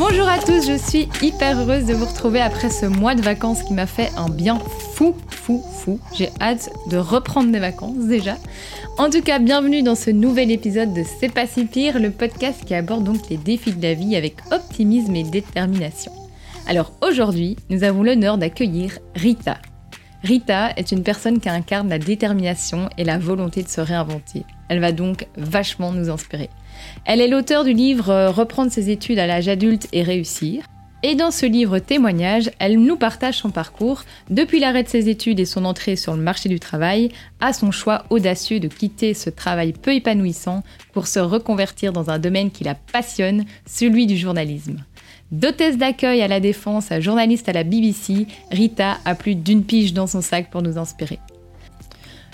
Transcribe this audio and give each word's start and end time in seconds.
Bonjour 0.00 0.26
à 0.26 0.38
tous, 0.38 0.66
je 0.66 0.78
suis 0.78 1.10
hyper 1.20 1.60
heureuse 1.60 1.84
de 1.84 1.92
vous 1.92 2.06
retrouver 2.06 2.40
après 2.40 2.70
ce 2.70 2.86
mois 2.86 3.14
de 3.14 3.20
vacances 3.20 3.62
qui 3.62 3.74
m'a 3.74 3.86
fait 3.86 4.10
un 4.16 4.30
bien 4.30 4.58
fou, 4.94 5.14
fou, 5.28 5.62
fou. 5.62 6.00
J'ai 6.16 6.30
hâte 6.40 6.70
de 6.88 6.96
reprendre 6.96 7.50
mes 7.50 7.58
vacances 7.58 8.06
déjà. 8.06 8.38
En 8.96 9.10
tout 9.10 9.20
cas, 9.20 9.38
bienvenue 9.38 9.82
dans 9.82 9.94
ce 9.94 10.08
nouvel 10.08 10.50
épisode 10.52 10.94
de 10.94 11.02
C'est 11.04 11.28
pas 11.28 11.46
si 11.46 11.66
pire, 11.66 11.98
le 11.98 12.10
podcast 12.10 12.64
qui 12.64 12.74
aborde 12.74 13.04
donc 13.04 13.28
les 13.28 13.36
défis 13.36 13.74
de 13.74 13.82
la 13.82 13.92
vie 13.92 14.16
avec 14.16 14.36
optimisme 14.50 15.14
et 15.16 15.22
détermination. 15.22 16.12
Alors 16.66 16.92
aujourd'hui, 17.02 17.58
nous 17.68 17.84
avons 17.84 18.02
l'honneur 18.02 18.38
d'accueillir 18.38 18.98
Rita. 19.14 19.58
Rita 20.22 20.70
est 20.78 20.92
une 20.92 21.02
personne 21.02 21.40
qui 21.40 21.50
incarne 21.50 21.90
la 21.90 21.98
détermination 21.98 22.88
et 22.96 23.04
la 23.04 23.18
volonté 23.18 23.62
de 23.62 23.68
se 23.68 23.82
réinventer. 23.82 24.46
Elle 24.70 24.80
va 24.80 24.92
donc 24.92 25.26
vachement 25.36 25.92
nous 25.92 26.08
inspirer. 26.08 26.48
Elle 27.04 27.20
est 27.20 27.28
l'auteur 27.28 27.64
du 27.64 27.72
livre 27.72 28.10
euh, 28.10 28.30
Reprendre 28.30 28.72
ses 28.72 28.90
études 28.90 29.18
à 29.18 29.26
l'âge 29.26 29.48
adulte 29.48 29.88
et 29.92 30.02
réussir. 30.02 30.64
Et 31.02 31.14
dans 31.14 31.30
ce 31.30 31.46
livre 31.46 31.78
témoignage, 31.78 32.50
elle 32.58 32.78
nous 32.78 32.96
partage 32.96 33.38
son 33.38 33.50
parcours, 33.50 34.02
depuis 34.28 34.60
l'arrêt 34.60 34.82
de 34.82 34.88
ses 34.88 35.08
études 35.08 35.40
et 35.40 35.46
son 35.46 35.64
entrée 35.64 35.96
sur 35.96 36.14
le 36.14 36.20
marché 36.20 36.50
du 36.50 36.60
travail, 36.60 37.10
à 37.40 37.54
son 37.54 37.70
choix 37.70 38.04
audacieux 38.10 38.60
de 38.60 38.68
quitter 38.68 39.14
ce 39.14 39.30
travail 39.30 39.72
peu 39.72 39.94
épanouissant 39.94 40.62
pour 40.92 41.06
se 41.06 41.18
reconvertir 41.18 41.94
dans 41.94 42.10
un 42.10 42.18
domaine 42.18 42.50
qui 42.50 42.64
la 42.64 42.74
passionne, 42.74 43.46
celui 43.64 44.06
du 44.06 44.18
journalisme. 44.18 44.84
D'hôtesse 45.32 45.78
d'accueil 45.78 46.20
à 46.20 46.28
la 46.28 46.40
défense 46.40 46.92
à 46.92 47.00
journaliste 47.00 47.48
à 47.48 47.52
la 47.52 47.64
BBC, 47.64 48.26
Rita 48.50 48.98
a 49.06 49.14
plus 49.14 49.36
d'une 49.36 49.64
pige 49.64 49.94
dans 49.94 50.06
son 50.06 50.20
sac 50.20 50.50
pour 50.50 50.60
nous 50.60 50.76
inspirer. 50.76 51.18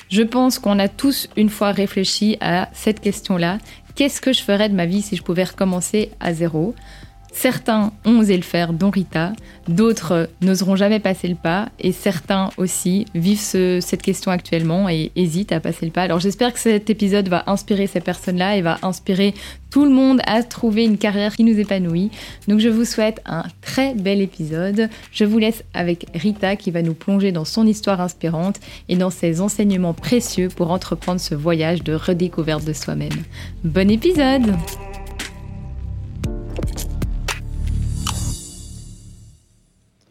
Je 0.08 0.22
pense 0.22 0.58
qu'on 0.58 0.78
a 0.78 0.88
tous 0.88 1.28
une 1.36 1.50
fois 1.50 1.72
réfléchi 1.72 2.36
à 2.40 2.68
cette 2.72 3.00
question-là 3.00 3.58
qu'est-ce 3.96 4.20
que 4.20 4.32
je 4.32 4.42
ferais 4.42 4.68
de 4.68 4.74
ma 4.74 4.86
vie 4.86 5.02
si 5.02 5.16
je 5.16 5.22
pouvais 5.22 5.44
recommencer 5.44 6.12
à 6.20 6.32
zéro? 6.32 6.74
Certains 7.36 7.92
ont 8.06 8.20
osé 8.20 8.34
le 8.34 8.42
faire, 8.42 8.72
dont 8.72 8.88
Rita, 8.88 9.34
d'autres 9.68 10.30
n'oseront 10.40 10.74
jamais 10.74 11.00
passer 11.00 11.28
le 11.28 11.34
pas, 11.34 11.68
et 11.78 11.92
certains 11.92 12.48
aussi 12.56 13.04
vivent 13.14 13.38
cette 13.38 14.00
question 14.00 14.30
actuellement 14.30 14.88
et 14.88 15.12
hésitent 15.16 15.52
à 15.52 15.60
passer 15.60 15.84
le 15.84 15.92
pas. 15.92 16.00
Alors 16.00 16.18
j'espère 16.18 16.54
que 16.54 16.58
cet 16.58 16.88
épisode 16.88 17.28
va 17.28 17.44
inspirer 17.46 17.88
ces 17.88 18.00
personnes-là 18.00 18.56
et 18.56 18.62
va 18.62 18.78
inspirer 18.80 19.34
tout 19.70 19.84
le 19.84 19.90
monde 19.90 20.22
à 20.26 20.42
trouver 20.42 20.86
une 20.86 20.96
carrière 20.96 21.36
qui 21.36 21.44
nous 21.44 21.60
épanouit. 21.60 22.10
Donc 22.48 22.60
je 22.60 22.70
vous 22.70 22.86
souhaite 22.86 23.20
un 23.26 23.44
très 23.60 23.92
bel 23.92 24.22
épisode. 24.22 24.88
Je 25.12 25.26
vous 25.26 25.36
laisse 25.36 25.62
avec 25.74 26.06
Rita 26.14 26.56
qui 26.56 26.70
va 26.70 26.80
nous 26.80 26.94
plonger 26.94 27.32
dans 27.32 27.44
son 27.44 27.66
histoire 27.66 28.00
inspirante 28.00 28.60
et 28.88 28.96
dans 28.96 29.10
ses 29.10 29.42
enseignements 29.42 29.92
précieux 29.92 30.48
pour 30.48 30.70
entreprendre 30.70 31.20
ce 31.20 31.34
voyage 31.34 31.84
de 31.84 31.92
redécouverte 31.92 32.64
de 32.64 32.72
soi-même. 32.72 33.10
Bon 33.62 33.90
épisode 33.90 34.54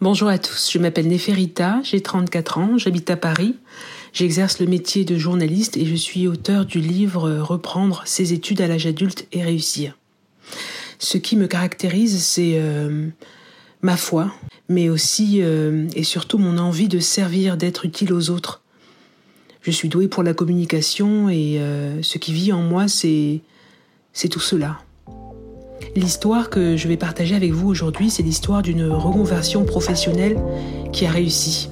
Bonjour 0.06 0.28
à 0.28 0.38
tous, 0.38 0.70
je 0.72 0.78
m'appelle 0.78 1.08
Neferita, 1.08 1.80
j'ai 1.82 2.00
34 2.00 2.60
ans, 2.60 2.78
j'habite 2.78 3.10
à 3.10 3.18
Paris, 3.18 3.56
j'exerce 4.14 4.60
le 4.60 4.68
métier 4.68 5.04
de 5.04 5.18
journaliste 5.18 5.78
et 5.78 5.86
je 5.88 5.96
suis 5.96 6.28
auteur 6.28 6.68
du 6.68 6.80
livre 6.80 7.28
Reprendre 7.40 8.04
ses 8.06 8.32
études 8.32 8.62
à 8.62 8.68
l'âge 8.68 8.86
adulte 8.86 9.26
et 9.32 9.42
réussir. 9.42 9.98
Ce 11.00 11.18
qui 11.18 11.36
me 11.36 11.48
caractérise, 11.48 12.24
c'est 12.24 12.60
euh, 12.60 13.08
ma 13.82 13.98
foi, 13.98 14.32
mais 14.70 14.90
aussi 14.90 15.40
euh, 15.42 15.88
et 15.96 16.04
surtout 16.04 16.38
mon 16.38 16.60
envie 16.60 16.88
de 16.88 17.00
servir, 17.00 17.58
d'être 17.58 17.84
utile 17.84 18.14
aux 18.14 18.30
autres. 18.30 18.62
Je 19.64 19.72
suis 19.72 19.90
douée 19.90 20.08
pour 20.08 20.22
la 20.22 20.36
communication 20.36 21.30
et 21.30 21.58
euh, 21.58 22.04
ce 22.04 22.20
qui 22.20 22.32
vit 22.32 22.54
en 22.54 22.62
moi, 22.62 22.88
c'est 22.88 23.42
c'est 24.14 24.30
tout 24.30 24.40
cela. 24.40 24.85
L'histoire 25.96 26.50
que 26.50 26.76
je 26.76 26.90
vais 26.90 26.98
partager 26.98 27.36
avec 27.36 27.54
vous 27.54 27.70
aujourd'hui, 27.70 28.10
c'est 28.10 28.22
l'histoire 28.22 28.62
d'une 28.62 28.86
reconversion 28.92 29.64
professionnelle 29.64 30.38
qui 30.92 31.06
a 31.06 31.10
réussi. 31.10 31.70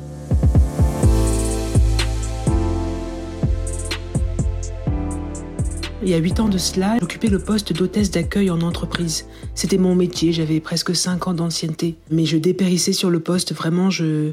Il 6.02 6.08
y 6.08 6.14
a 6.14 6.18
huit 6.18 6.40
ans 6.40 6.48
de 6.48 6.58
cela, 6.58 6.98
j'occupais 7.02 7.28
le 7.28 7.40
poste 7.40 7.74
d'hôtesse 7.74 8.12
d'accueil 8.12 8.50
en 8.50 8.62
entreprise. 8.62 9.26
C'était 9.56 9.78
mon 9.78 9.94
métier, 9.94 10.32
j'avais 10.32 10.62
presque 10.62 10.96
cinq 10.96 11.28
ans 11.28 11.34
d'ancienneté. 11.34 11.96
Mais 12.10 12.26
je 12.26 12.38
dépérissais 12.38 12.94
sur 12.94 13.10
le 13.10 13.20
poste, 13.20 13.54
vraiment, 13.54 13.90
je, 13.90 14.32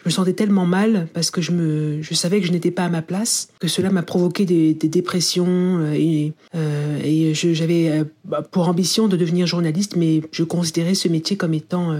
je 0.00 0.08
me 0.08 0.10
sentais 0.10 0.32
tellement 0.32 0.64
mal 0.64 1.08
parce 1.12 1.30
que 1.30 1.42
je 1.42 1.52
me, 1.52 2.00
je 2.00 2.14
savais 2.14 2.40
que 2.40 2.46
je 2.46 2.52
n'étais 2.52 2.70
pas 2.70 2.84
à 2.84 2.88
ma 2.88 3.02
place, 3.02 3.48
que 3.58 3.68
cela 3.68 3.90
m'a 3.90 4.02
provoqué 4.02 4.46
des, 4.46 4.72
dépressions 4.72 5.46
euh, 5.48 5.92
et, 5.92 6.32
euh, 6.54 7.34
j'avais 7.34 7.90
euh, 7.90 8.04
bah, 8.24 8.42
pour 8.42 8.68
ambition 8.68 9.08
de 9.08 9.16
devenir 9.18 9.46
journaliste, 9.46 9.96
mais 9.96 10.22
je 10.32 10.42
considérais 10.42 10.94
ce 10.94 11.08
métier 11.08 11.36
comme 11.36 11.52
étant 11.52 11.94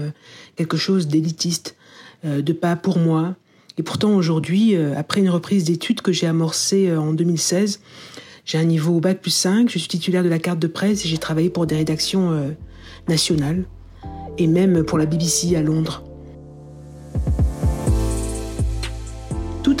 quelque 0.55 0.77
chose 0.77 1.07
d'élitiste, 1.07 1.75
de 2.23 2.53
pas 2.53 2.75
pour 2.75 2.97
moi. 2.97 3.35
Et 3.77 3.83
pourtant 3.83 4.15
aujourd'hui, 4.15 4.75
après 4.75 5.21
une 5.21 5.29
reprise 5.29 5.63
d'études 5.63 6.01
que 6.01 6.11
j'ai 6.11 6.27
amorcée 6.27 6.95
en 6.95 7.13
2016, 7.13 7.81
j'ai 8.45 8.57
un 8.57 8.63
niveau 8.63 8.99
bac 8.99 9.21
plus 9.21 9.31
5, 9.31 9.69
je 9.69 9.77
suis 9.77 9.87
titulaire 9.87 10.23
de 10.23 10.29
la 10.29 10.39
carte 10.39 10.59
de 10.59 10.67
presse 10.67 11.05
et 11.05 11.07
j'ai 11.07 11.17
travaillé 11.17 11.49
pour 11.49 11.67
des 11.67 11.75
rédactions 11.75 12.53
nationales 13.07 13.63
et 14.37 14.47
même 14.47 14.83
pour 14.83 14.97
la 14.97 15.05
BBC 15.05 15.55
à 15.55 15.61
Londres. 15.61 16.03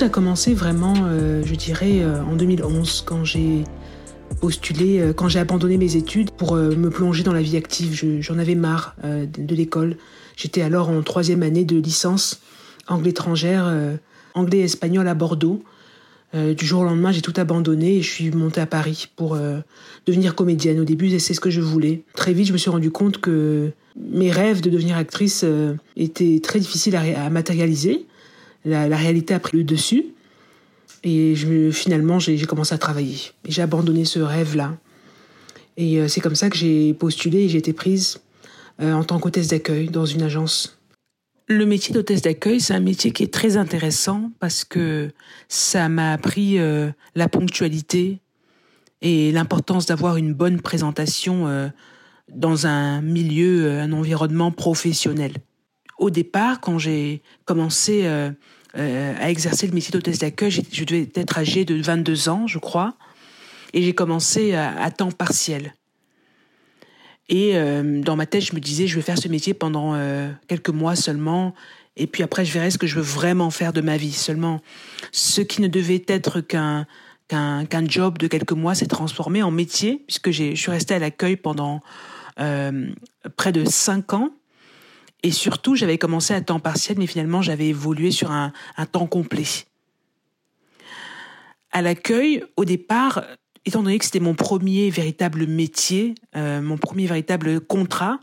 A 0.01 0.09
commencé 0.09 0.55
vraiment, 0.55 0.95
euh, 1.05 1.43
je 1.45 1.53
dirais, 1.53 1.99
euh, 2.01 2.23
en 2.23 2.35
2011, 2.35 3.03
quand 3.05 3.23
j'ai 3.23 3.65
postulé, 4.39 4.99
euh, 4.99 5.13
quand 5.13 5.27
j'ai 5.27 5.37
abandonné 5.37 5.77
mes 5.77 5.95
études 5.95 6.31
pour 6.31 6.55
me 6.55 6.89
plonger 6.89 7.21
dans 7.21 7.33
la 7.33 7.43
vie 7.43 7.55
active. 7.55 8.19
J'en 8.19 8.39
avais 8.39 8.55
marre 8.55 8.95
de, 9.03 9.55
l'école. 9.55 9.97
J'étais 10.35 10.63
alors 10.63 10.89
en 10.89 11.03
troisième 11.03 11.43
année 11.43 11.65
de 11.65 11.77
licence 11.77 12.41
anglais 12.87 13.11
étrangère, 13.11 13.71
anglais 14.33 14.59
et 14.59 14.63
espagnol 14.63 15.07
à 15.07 15.13
Bordeaux. 15.13 15.61
du 16.33 16.65
jour 16.65 16.81
au 16.81 16.85
lendemain, 16.85 17.11
j'ai 17.11 17.21
tout 17.21 17.33
abandonné 17.37 17.97
et 17.97 18.01
je 18.01 18.09
suis 18.09 18.31
montée 18.31 18.61
à 18.61 18.65
Paris 18.65 19.07
pour 19.15 19.37
devenir 20.07 20.33
comédienne. 20.33 20.79
Au 20.79 20.85
début, 20.85 21.19
c'est 21.19 21.35
ce 21.35 21.39
que 21.39 21.51
je 21.51 21.61
voulais. 21.61 22.01
Très 22.15 22.33
vite, 22.33 22.47
je 22.47 22.53
me 22.53 22.57
suis 22.57 22.71
rendu 22.71 22.89
compte 22.89 23.19
que 23.19 23.71
mes 23.95 24.31
rêves 24.31 24.61
de 24.61 24.71
devenir 24.71 24.97
actrice 24.97 25.45
étaient 25.95 26.39
très 26.41 26.59
difficiles 26.59 26.95
à 26.95 27.29
matérialiser 27.29 28.07
la, 28.65 28.97
réalité 28.97 29.33
a 29.33 29.39
pris 29.39 29.57
le 29.57 29.63
dessus. 29.63 30.05
Et 31.03 31.35
finalement, 31.71 32.19
j'ai 32.19 32.37
commencé 32.45 32.75
à 32.75 32.77
travailler. 32.77 33.17
J'ai 33.47 33.61
abandonné 33.61 34.05
ce 34.05 34.19
rêve-là. 34.19 34.77
Et 35.77 35.99
euh, 35.99 36.07
c'est 36.07 36.21
comme 36.21 36.35
ça 36.35 36.49
que 36.49 36.57
j'ai 36.57 36.93
postulé 36.93 37.39
et 37.39 37.49
j'ai 37.49 37.57
été 37.57 37.73
prise 37.73 38.19
euh, 38.81 38.93
en 38.93 39.03
tant 39.03 39.19
qu'hôtesse 39.19 39.47
d'accueil 39.47 39.87
dans 39.87 40.05
une 40.05 40.21
agence. 40.21 40.77
Le 41.47 41.65
métier 41.65 41.93
d'hôtesse 41.93 42.21
d'accueil, 42.21 42.59
c'est 42.59 42.73
un 42.73 42.81
métier 42.81 43.11
qui 43.11 43.23
est 43.23 43.33
très 43.33 43.57
intéressant 43.57 44.31
parce 44.39 44.63
que 44.63 45.11
ça 45.47 45.89
m'a 45.89 46.13
appris 46.13 46.59
euh, 46.59 46.91
la 47.15 47.27
ponctualité 47.27 48.21
et 49.01 49.31
l'importance 49.31 49.87
d'avoir 49.87 50.17
une 50.17 50.33
bonne 50.33 50.61
présentation 50.61 51.71
dans 52.31 52.67
un 52.67 53.01
milieu, 53.01 53.79
un 53.79 53.91
environnement 53.93 54.51
professionnel 54.51 55.33
au 56.01 56.09
départ, 56.09 56.59
quand 56.59 56.79
j'ai 56.79 57.21
commencé 57.45 58.01
euh, 58.05 58.31
euh, 58.75 59.13
à 59.19 59.29
exercer 59.29 59.67
le 59.67 59.73
métier 59.73 59.91
d'hôtesse 59.91 60.17
d'accueil, 60.17 60.49
je 60.49 60.83
devais 60.83 61.07
être 61.13 61.37
âgée 61.37 61.63
de 61.63 61.79
22 61.79 62.27
ans, 62.27 62.47
je 62.47 62.57
crois, 62.57 62.95
et 63.73 63.83
j'ai 63.83 63.93
commencé 63.93 64.55
à, 64.55 64.89
temps 64.89 65.11
partiel. 65.11 65.75
Et 67.29 67.51
euh, 67.55 68.01
dans 68.01 68.15
ma 68.15 68.25
tête, 68.25 68.43
je 68.43 68.55
me 68.55 68.59
disais, 68.59 68.87
je 68.87 68.95
vais 68.95 69.03
faire 69.03 69.19
ce 69.19 69.27
métier 69.27 69.53
pendant 69.53 69.95
quelques 70.47 70.71
mois 70.71 70.95
seulement, 70.95 71.53
Et 71.95 72.07
puis 72.07 72.23
après, 72.23 72.45
je 72.45 72.51
verrai 72.51 72.71
ce 72.71 72.79
que 72.79 72.87
je 72.87 72.95
veux 72.95 73.01
vraiment 73.01 73.51
faire 73.51 73.71
de 73.71 73.81
ma 73.81 73.95
vie. 73.95 74.11
Seulement, 74.11 74.59
ce 75.11 75.41
qui 75.41 75.61
ne 75.61 75.67
devait 75.67 76.03
être 76.07 76.41
qu'un 76.41 76.87
job 77.87 78.17
de 78.17 78.25
quelques 78.25 78.53
mois 78.53 78.73
s'est 78.73 78.87
transformé 78.87 79.43
en 79.43 79.51
métier, 79.51 80.03
puisque 80.07 80.31
je 80.31 80.55
suis 80.55 80.71
restée 80.71 80.95
à 80.95 80.99
l'accueil 80.99 81.35
pendant 81.35 81.81
près 83.37 83.51
de 83.51 83.65
cinq 83.65 84.13
ans. 84.13 84.31
Et 85.23 85.31
surtout, 85.31 85.75
j'avais 85.75 85.97
commencé 85.97 86.33
à 86.33 86.41
temps 86.41 86.59
partiel, 86.59 86.97
mais 86.97 87.07
finalement, 87.07 87.41
j'avais 87.41 87.67
évolué 87.67 88.11
sur 88.11 88.31
un, 88.31 88.51
un 88.77 88.85
temps 88.85 89.07
complet. 89.07 89.45
À 91.71 91.81
l'accueil, 91.81 92.43
au 92.57 92.65
départ, 92.65 93.23
étant 93.65 93.83
donné 93.83 93.99
que 93.99 94.05
c'était 94.05 94.19
mon 94.19 94.33
premier 94.33 94.89
véritable 94.89 95.45
métier, 95.47 96.15
euh, 96.35 96.61
mon 96.61 96.77
premier 96.77 97.05
véritable 97.05 97.61
contrat, 97.61 98.19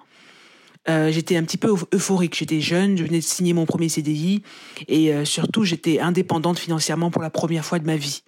euh, 0.89 1.11
j'étais 1.11 1.37
un 1.37 1.43
petit 1.45 1.59
peu 1.59 1.75
euphorique. 1.93 2.37
J'étais 2.37 2.61
jeune, 2.61 2.97
je 2.97 3.05
venais 3.05 3.19
de 3.19 3.25
signer 3.25 3.53
mon 3.53 3.67
premier 3.67 3.89
CDI 3.89 4.43
et 4.87 5.13
euh, 5.13 5.25
surtout 5.25 5.65
j'étais 5.65 6.01
indépendante 6.01 6.59
financièrement 6.59 7.11
pour 7.11 7.23
la 7.23 7.31
première 7.31 7.65
fois 7.65 7.79
de 7.79 7.87
ma 7.87 7.97
vie. 7.97 8.23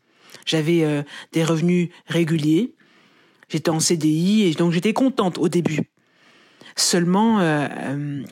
J'avais 0.46 0.84
euh, 0.84 1.02
des 1.32 1.42
revenus 1.42 1.88
réguliers, 2.06 2.74
j'étais 3.48 3.70
en 3.70 3.80
CDI 3.80 4.42
et 4.42 4.54
donc 4.54 4.72
j'étais 4.72 4.92
contente 4.92 5.38
au 5.38 5.48
début. 5.48 5.89
Seulement, 6.80 7.40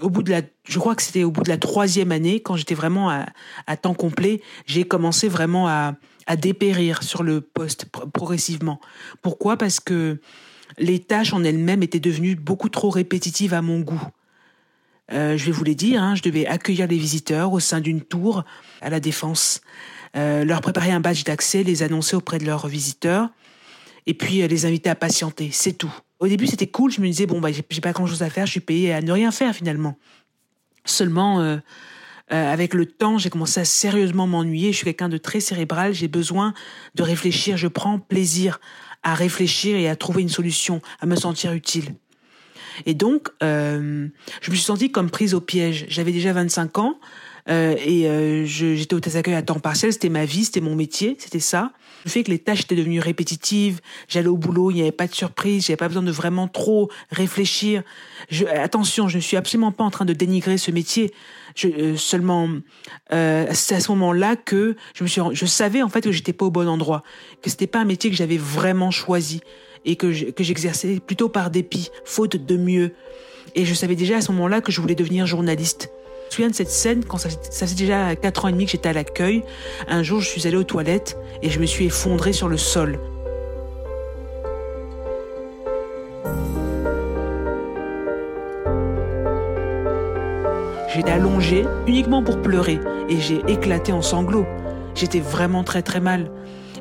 au 0.01 0.09
bout 0.09 0.23
de 0.23 0.31
la, 0.31 0.41
je 0.65 0.79
crois 0.79 0.95
que 0.95 1.03
c'était 1.03 1.23
au 1.23 1.31
bout 1.31 1.43
de 1.43 1.51
la 1.51 1.59
troisième 1.59 2.13
année, 2.13 2.41
quand 2.41 2.57
j'étais 2.57 2.75
vraiment 2.75 3.11
à, 3.11 3.77
temps 3.77 3.93
complet, 3.93 4.41
j'ai 4.65 4.85
commencé 4.85 5.29
vraiment 5.29 5.69
à, 5.69 5.95
dépérir 6.41 7.03
sur 7.03 7.23
le 7.23 7.43
poste 7.43 7.87
progressivement. 7.87 8.81
Pourquoi? 9.21 9.59
Parce 9.59 9.81
que 9.81 10.19
les 10.79 10.99
tâches 10.99 11.35
en 11.35 11.45
elles-mêmes 11.45 11.83
étaient 11.83 12.01
devenues 12.01 12.37
beaucoup 12.37 12.71
trop 12.71 12.89
répétitives 12.89 13.53
à 13.53 13.61
mon 13.61 13.81
goût. 13.81 14.03
Euh, 15.13 15.37
je 15.37 15.47
vais 15.47 15.53
vous 15.53 15.65
les 15.65 15.75
dire, 15.75 16.03
hein, 16.03 16.15
je 16.15 16.23
devais 16.23 16.47
accueillir 16.47 16.87
les 16.87 16.99
visiteurs 16.99 17.53
au 17.53 17.61
sein 17.61 17.81
d'une 17.81 18.03
tour 18.03 18.45
à 18.81 18.91
la 18.91 19.01
Défense, 19.01 19.61
euh, 20.17 20.45
leur 20.45 20.61
préparer 20.61 20.91
un 20.91 21.01
badge 21.01 21.25
d'accès, 21.25 21.63
les 21.63 21.83
annoncer 21.83 22.17
auprès 22.17 22.39
de 22.39 22.45
leurs 22.45 22.67
visiteurs, 22.67 23.31
et 24.07 24.15
puis 24.15 24.43
euh, 24.43 24.47
les 24.47 24.67
inviter 24.67 24.91
à 24.91 24.95
patienter. 24.95 25.51
C'est 25.53 25.75
tout. 25.75 25.95
Au 26.21 26.29
début, 26.29 26.47
c'était 26.47 26.67
cool. 26.67 26.91
Je 26.91 27.01
me 27.01 27.07
disais 27.07 27.27
bon 27.27 27.41
bah 27.41 27.51
j'ai 27.53 27.81
pas 27.81 27.93
grand 27.93 28.07
chose 28.07 28.23
à 28.23 28.31
faire, 28.31 28.47
je 28.47 28.53
suis 28.53 28.61
payé 28.61 28.93
à 28.93 29.01
ne 29.01 29.13
rien 29.13 29.31
faire 29.31 29.55
finalement. 29.55 29.99
Seulement, 30.85 31.59
avec 32.31 32.73
le 32.73 32.87
temps, 32.87 33.19
j'ai 33.19 33.29
commencé 33.29 33.61
à 33.61 33.67
sérieusement 33.67 34.27
m'ennuyer. 34.27 34.73
Je 34.73 34.79
suis 34.79 34.85
quelqu'un 34.85 35.11
de 35.11 35.19
très 35.19 35.41
cérébral. 35.41 35.93
J'ai 35.93 36.09
besoin 36.09 36.55
de 36.95 37.03
réfléchir. 37.03 37.59
Je 37.59 37.69
prends 37.69 37.99
plaisir 37.99 38.59
à 39.03 39.15
réfléchir 39.15 39.77
et 39.77 39.89
à 39.89 39.97
trouver 39.97 40.23
une 40.23 40.29
solution, 40.29 40.81
à 41.01 41.07
me 41.07 41.17
sentir 41.17 41.53
utile. 41.53 41.95
Et 42.87 42.95
donc, 42.95 43.29
euh, 43.43 44.09
je 44.41 44.51
me 44.51 44.57
suis 44.57 44.65
sentie 44.65 44.91
comme 44.91 45.11
prise 45.11 45.35
au 45.35 45.41
piège. 45.41 45.87
J'avais 45.89 46.13
déjà 46.13 46.33
25 46.33 46.79
ans 46.79 46.99
euh, 47.49 47.75
et 47.85 48.09
euh, 48.09 48.45
j'étais 48.45 48.95
au 48.95 49.01
d'accueil 49.01 49.35
à 49.35 49.43
temps 49.43 49.59
partiel. 49.59 49.93
C'était 49.93 50.09
ma 50.09 50.25
vie, 50.25 50.45
c'était 50.45 50.61
mon 50.61 50.75
métier, 50.75 51.17
c'était 51.19 51.41
ça. 51.41 51.73
Le 52.05 52.11
fait 52.11 52.23
que 52.23 52.31
les 52.31 52.39
tâches 52.39 52.63
étaient 52.63 52.77
devenues 52.77 53.01
répétitives, 53.01 53.81
j'allais 54.07 54.29
au 54.29 54.37
boulot, 54.37 54.71
il 54.71 54.75
n'y 54.75 54.83
avait 54.83 54.93
pas 54.93 55.07
de 55.07 55.15
surprise, 55.15 55.67
j'avais 55.67 55.77
pas 55.77 55.89
besoin 55.89 56.03
de 56.03 56.13
vraiment 56.13 56.47
trop 56.47 56.91
réfléchir. 57.11 57.83
Je, 58.31 58.45
attention, 58.47 59.09
je 59.09 59.17
ne 59.17 59.23
suis 59.23 59.37
absolument 59.37 59.73
pas 59.73 59.85
en 59.85 59.91
train 59.91 60.05
de 60.05 60.13
dénigrer 60.13 60.59
ce 60.59 60.71
métier. 60.71 61.13
Je, 61.57 61.69
euh, 61.69 61.97
seulement, 61.97 62.49
euh, 63.13 63.47
c'est 63.53 63.75
à 63.75 63.81
ce 63.81 63.91
moment-là 63.93 64.37
que 64.37 64.77
je 64.95 65.03
me 65.03 65.09
suis, 65.09 65.21
je 65.33 65.47
savais 65.47 65.83
en 65.83 65.89
fait 65.89 66.03
que 66.03 66.13
j'étais 66.13 66.33
pas 66.33 66.47
au 66.47 66.51
bon 66.51 66.69
endroit, 66.69 67.03
que 67.43 67.51
c'était 67.51 67.67
pas 67.67 67.81
un 67.81 67.85
métier 67.85 68.11
que 68.11 68.17
j'avais 68.17 68.39
vraiment 68.39 68.91
choisi 68.91 69.41
et 69.85 69.97
que 69.97 70.13
j'exerçais 70.13 71.01
plutôt 71.01 71.29
par 71.29 71.51
dépit, 71.51 71.91
faute 72.05 72.37
de 72.37 72.57
mieux. 72.57 72.93
Et 73.55 73.65
je 73.65 73.75
savais 73.75 73.97
déjà 73.97 74.19
à 74.19 74.21
ce 74.21 74.31
moment-là 74.33 74.61
que 74.61 74.71
je 74.71 74.81
voulais 74.81 74.95
devenir 74.95 75.27
journaliste. 75.27 75.91
Me 76.29 76.33
souviens 76.33 76.51
de 76.51 76.55
cette 76.55 76.69
scène 76.69 77.05
quand 77.07 77.17
ça, 77.17 77.31
ça 77.31 77.67
faisait 77.67 77.75
déjà 77.75 78.15
quatre 78.15 78.45
ans 78.45 78.49
et 78.49 78.53
demi 78.53 78.67
que 78.67 78.73
j'étais 78.73 78.91
à 78.91 78.93
l'accueil. 78.93 79.45
Un 79.89 80.03
jour, 80.03 80.21
je 80.21 80.29
suis 80.29 80.47
allée 80.47 80.59
aux 80.59 80.63
toilettes 80.63 81.17
et 81.43 81.49
je 81.49 81.59
me 81.59 81.65
suis 81.65 81.87
effondrée 81.87 82.35
sur 82.35 82.49
le 82.49 82.59
sol. 82.59 82.99
J'étais 90.95 91.11
allongée 91.11 91.65
uniquement 91.87 92.23
pour 92.23 92.43
pleurer 92.43 92.79
et 93.09 93.19
j'ai 93.19 93.41
éclaté 93.49 93.93
en 93.93 94.03
sanglots. 94.03 94.47
J'étais 94.95 95.21
vraiment 95.21 95.65
très 95.65 95.81
très 95.81 96.01
mal. 96.01 96.31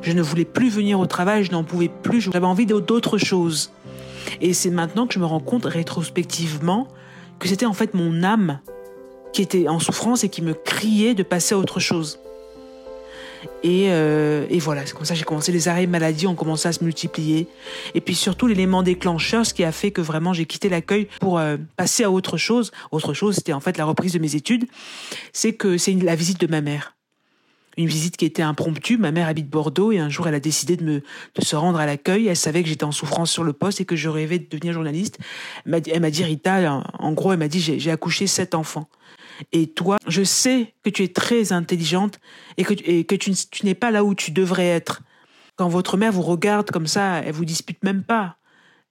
Je 0.02 0.12
ne 0.12 0.20
voulais 0.20 0.44
plus 0.44 0.68
venir 0.68 1.00
au 1.00 1.06
travail, 1.06 1.44
je 1.44 1.52
n'en 1.52 1.64
pouvais 1.64 1.88
plus, 1.88 2.20
j'avais 2.20 2.46
envie 2.46 2.66
d'autre 2.66 3.16
chose. 3.16 3.72
Et 4.42 4.52
c'est 4.52 4.70
maintenant 4.70 5.06
que 5.06 5.14
je 5.14 5.18
me 5.18 5.24
rends 5.24 5.40
compte 5.40 5.64
rétrospectivement 5.64 6.86
que 7.38 7.48
c'était 7.48 7.66
en 7.66 7.72
fait 7.72 7.94
mon 7.94 8.22
âme 8.22 8.60
qui 9.32 9.42
était 9.42 9.68
en 9.68 9.78
souffrance 9.78 10.24
et 10.24 10.28
qui 10.28 10.42
me 10.42 10.54
criait 10.54 11.14
de 11.14 11.22
passer 11.22 11.54
à 11.54 11.58
autre 11.58 11.80
chose. 11.80 12.18
Et, 13.62 13.86
euh, 13.88 14.46
et 14.50 14.58
voilà, 14.58 14.84
c'est 14.84 14.94
comme 14.94 15.04
ça 15.04 15.14
que 15.14 15.18
j'ai 15.18 15.24
commencé. 15.24 15.52
Les 15.52 15.68
arrêts 15.68 15.86
maladie 15.86 16.26
ont 16.26 16.34
commencé 16.34 16.68
à 16.68 16.72
se 16.72 16.82
multiplier. 16.82 17.46
Et 17.94 18.00
puis 18.00 18.14
surtout 18.14 18.46
l'élément 18.46 18.82
déclencheur, 18.82 19.46
ce 19.46 19.54
qui 19.54 19.64
a 19.64 19.72
fait 19.72 19.90
que 19.90 20.00
vraiment 20.00 20.32
j'ai 20.32 20.46
quitté 20.46 20.68
l'accueil 20.68 21.08
pour 21.20 21.38
euh, 21.38 21.56
passer 21.76 22.04
à 22.04 22.10
autre 22.10 22.36
chose. 22.36 22.72
Autre 22.90 23.14
chose, 23.14 23.36
c'était 23.36 23.52
en 23.52 23.60
fait 23.60 23.76
la 23.78 23.84
reprise 23.84 24.12
de 24.12 24.18
mes 24.18 24.34
études. 24.34 24.66
C'est 25.32 25.52
que 25.52 25.78
c'est 25.78 25.92
la 25.92 26.14
visite 26.16 26.40
de 26.40 26.46
ma 26.46 26.60
mère 26.60 26.94
une 27.78 27.86
visite 27.86 28.16
qui 28.16 28.24
était 28.24 28.42
impromptue. 28.42 28.98
Ma 28.98 29.12
mère 29.12 29.28
habite 29.28 29.48
Bordeaux 29.48 29.92
et 29.92 29.98
un 29.98 30.08
jour 30.08 30.26
elle 30.26 30.34
a 30.34 30.40
décidé 30.40 30.76
de 30.76 30.84
me 30.84 31.02
de 31.36 31.44
se 31.44 31.54
rendre 31.56 31.78
à 31.78 31.86
l'accueil. 31.86 32.26
Elle 32.26 32.36
savait 32.36 32.62
que 32.62 32.68
j'étais 32.68 32.84
en 32.84 32.92
souffrance 32.92 33.30
sur 33.30 33.44
le 33.44 33.52
poste 33.52 33.80
et 33.80 33.84
que 33.84 33.96
je 33.96 34.08
rêvais 34.08 34.40
de 34.40 34.46
devenir 34.50 34.72
journaliste. 34.72 35.18
Elle 35.64 36.00
m'a 36.00 36.10
dit 36.10 36.24
Rita, 36.24 36.82
en 36.98 37.12
gros, 37.12 37.32
elle 37.32 37.38
m'a 37.38 37.48
dit 37.48 37.60
j'ai 37.60 37.90
accouché 37.90 38.26
sept 38.26 38.54
enfants. 38.54 38.88
Et 39.52 39.68
toi, 39.68 39.96
je 40.06 40.22
sais 40.22 40.74
que 40.82 40.90
tu 40.90 41.04
es 41.04 41.08
très 41.08 41.52
intelligente 41.52 42.18
et 42.56 42.64
que, 42.64 42.74
tu, 43.14 43.32
n'es 43.64 43.74
pas 43.74 43.90
là 43.90 44.04
où 44.04 44.14
tu 44.14 44.30
devrais 44.30 44.66
être. 44.66 45.02
Quand 45.56 45.68
votre 45.68 45.96
mère 45.96 46.12
vous 46.12 46.22
regarde 46.22 46.70
comme 46.70 46.86
ça, 46.86 47.22
elle 47.24 47.32
vous 47.32 47.44
dispute 47.44 47.82
même 47.82 48.02
pas. 48.02 48.36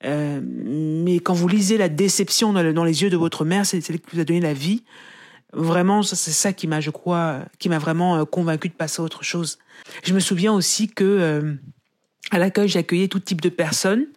Euh, 0.05 0.41
mais 0.43 1.19
quand 1.19 1.33
vous 1.33 1.47
lisez 1.47 1.77
la 1.77 1.89
déception 1.89 2.53
dans, 2.53 2.83
les 2.83 3.03
yeux 3.03 3.09
de 3.09 3.17
votre 3.17 3.45
mère, 3.45 3.65
c'est 3.65 3.81
celle 3.81 3.99
qui 3.99 4.15
vous 4.15 4.21
a 4.21 4.25
donné 4.25 4.41
la 4.41 4.53
vie. 4.53 4.83
Vraiment, 5.53 6.03
c'est 6.03 6.31
ça 6.31 6.53
qui 6.53 6.67
m'a, 6.67 6.81
je 6.81 6.89
crois, 6.89 7.39
qui 7.57 7.69
m'a 7.69 7.79
vraiment 7.79 8.17
euh, 8.17 8.25
convaincu 8.25 8.69
de 8.69 8.73
passer 8.73 9.01
à 9.01 9.05
autre 9.05 9.23
chose. 9.23 9.59
Je 10.03 10.13
me 10.13 10.19
souviens 10.19 10.53
aussi 10.53 10.89
que 10.89 11.03
euh, 11.03 11.53
à 12.31 12.37
l'accueil, 12.37 12.67
j'accueillais 12.67 13.07
tout 13.07 13.19
type 13.19 13.41
de 13.41 13.49
personnes 13.49 14.07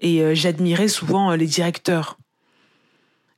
et 0.00 0.34
j'admirais 0.34 0.88
souvent 0.88 1.34
les 1.34 1.46
directeurs. 1.46 2.18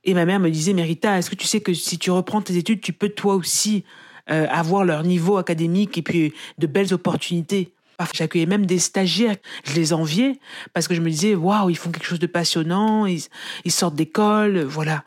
Et 0.07 0.15
ma 0.15 0.25
mère 0.25 0.41
me 0.41 0.51
disait, 0.51 0.73
Mérita, 0.73 1.19
est-ce 1.19 1.29
que 1.29 1.35
tu 1.35 1.47
sais 1.47 1.61
que 1.61 1.75
si 1.75 1.99
tu 1.99 2.11
reprends 2.11 2.41
tes 2.41 2.57
études, 2.57 2.81
tu 2.81 2.93
peux 2.93 3.11
toi 3.11 3.35
aussi 3.35 3.85
avoir 4.29 4.85
leur 4.85 5.05
niveau 5.05 5.37
académique 5.37 5.99
et 5.99 6.03
puis 6.03 6.33
de 6.59 6.67
belles 6.67 6.93
opportunités 6.93 7.71
J'accueillais 8.13 8.47
même 8.47 8.67
des 8.67 8.79
stagiaires, 8.79 9.37
je 9.65 9.75
les 9.75 9.93
enviais 9.93 10.39
parce 10.75 10.87
que 10.87 10.95
je 10.95 11.01
me 11.01 11.09
disais 11.09 11.35
waouh, 11.35 11.71
ils 11.71 11.77
font 11.77 11.91
quelque 11.91 12.07
chose 12.07 12.19
de 12.19 12.27
passionnant, 12.27 13.07
ils, 13.07 13.23
sortent 13.69 13.95
d'école, 13.95 14.63
voilà. 14.63 15.03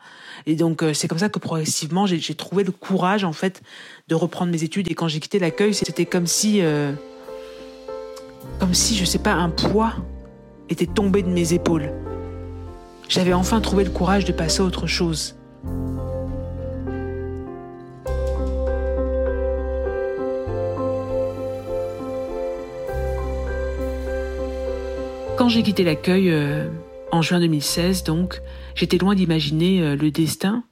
Et 0.46 0.56
donc 0.56 0.82
euh, 0.82 0.92
c'est 0.92 1.06
comme 1.06 1.18
ça 1.18 1.28
que 1.28 1.38
progressivement 1.38 2.06
j'ai 2.06 2.34
trouvé 2.34 2.64
le 2.64 2.72
courage 2.72 3.24
en 3.24 3.32
fait 3.32 3.62
de 4.08 4.14
reprendre 4.14 4.50
mes 4.50 4.64
études 4.64 4.90
et 4.90 4.94
quand 4.94 5.06
j'ai 5.06 5.20
quitté 5.20 5.38
l'accueil, 5.38 5.74
c'était 5.74 6.06
comme 6.06 6.26
si 6.26 6.62
euh, 6.62 6.92
comme 8.58 8.74
si 8.74 8.96
je 8.96 9.04
sais 9.04 9.18
pas 9.18 9.34
un 9.34 9.50
poids 9.50 9.94
était 10.68 10.86
tombé 10.86 11.22
de 11.22 11.28
mes 11.28 11.52
épaules. 11.52 11.92
J'avais 13.10 13.32
enfin 13.32 13.60
trouvé 13.60 13.82
le 13.82 13.90
courage 13.90 14.24
de 14.24 14.30
passer 14.30 14.60
à 14.60 14.64
autre 14.64 14.86
chose. 14.86 15.34
Quand 25.36 25.48
j'ai 25.48 25.64
quitté 25.64 25.82
l'accueil 25.82 26.30
euh, 26.30 26.68
en 27.10 27.20
juin 27.20 27.40
2016, 27.40 28.04
donc, 28.04 28.40
j'étais 28.76 28.96
loin 28.96 29.16
d'imaginer 29.16 29.82
euh, 29.82 29.96
le 29.96 30.12
destin 30.12 30.62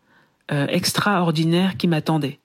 euh, 0.52 0.68
extraordinaire 0.68 1.76
qui 1.76 1.88
m'attendait. 1.88 2.38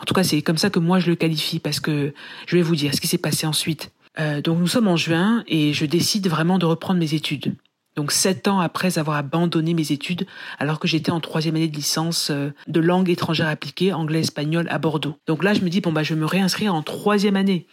En 0.00 0.04
tout 0.04 0.14
cas, 0.14 0.24
c'est 0.24 0.40
comme 0.40 0.56
ça 0.56 0.70
que 0.70 0.78
moi 0.78 1.00
je 1.00 1.10
le 1.10 1.16
qualifie, 1.16 1.58
parce 1.58 1.80
que 1.80 2.14
je 2.46 2.56
vais 2.56 2.62
vous 2.62 2.76
dire 2.76 2.94
ce 2.94 3.00
qui 3.02 3.08
s'est 3.08 3.18
passé 3.18 3.46
ensuite. 3.46 3.92
donc 4.42 4.58
nous 4.58 4.68
sommes 4.68 4.88
en 4.88 4.96
juin 4.96 5.44
et 5.48 5.74
je 5.74 5.84
décide 5.84 6.28
vraiment 6.28 6.56
de 6.56 6.64
reprendre 6.64 6.98
mes 6.98 7.12
études. 7.12 7.54
Donc 7.96 8.12
sept 8.12 8.48
ans 8.48 8.60
après 8.60 8.98
avoir 8.98 9.16
abandonné 9.16 9.74
mes 9.74 9.92
études, 9.92 10.26
alors 10.58 10.78
que 10.78 10.88
j'étais 10.88 11.10
en 11.10 11.20
troisième 11.20 11.56
année 11.56 11.68
de 11.68 11.76
licence 11.76 12.30
de 12.30 12.80
langue 12.80 13.08
étrangère 13.08 13.48
appliquée, 13.48 13.92
anglais-espagnol 13.92 14.66
à 14.70 14.78
Bordeaux. 14.78 15.16
Donc 15.26 15.44
là, 15.44 15.54
je 15.54 15.60
me 15.60 15.68
dis 15.68 15.80
bon 15.80 15.92
bah 15.92 16.02
je 16.02 16.14
vais 16.14 16.20
me 16.20 16.26
réinscrire 16.26 16.74
en 16.74 16.82
troisième 16.82 17.36
année. 17.36 17.66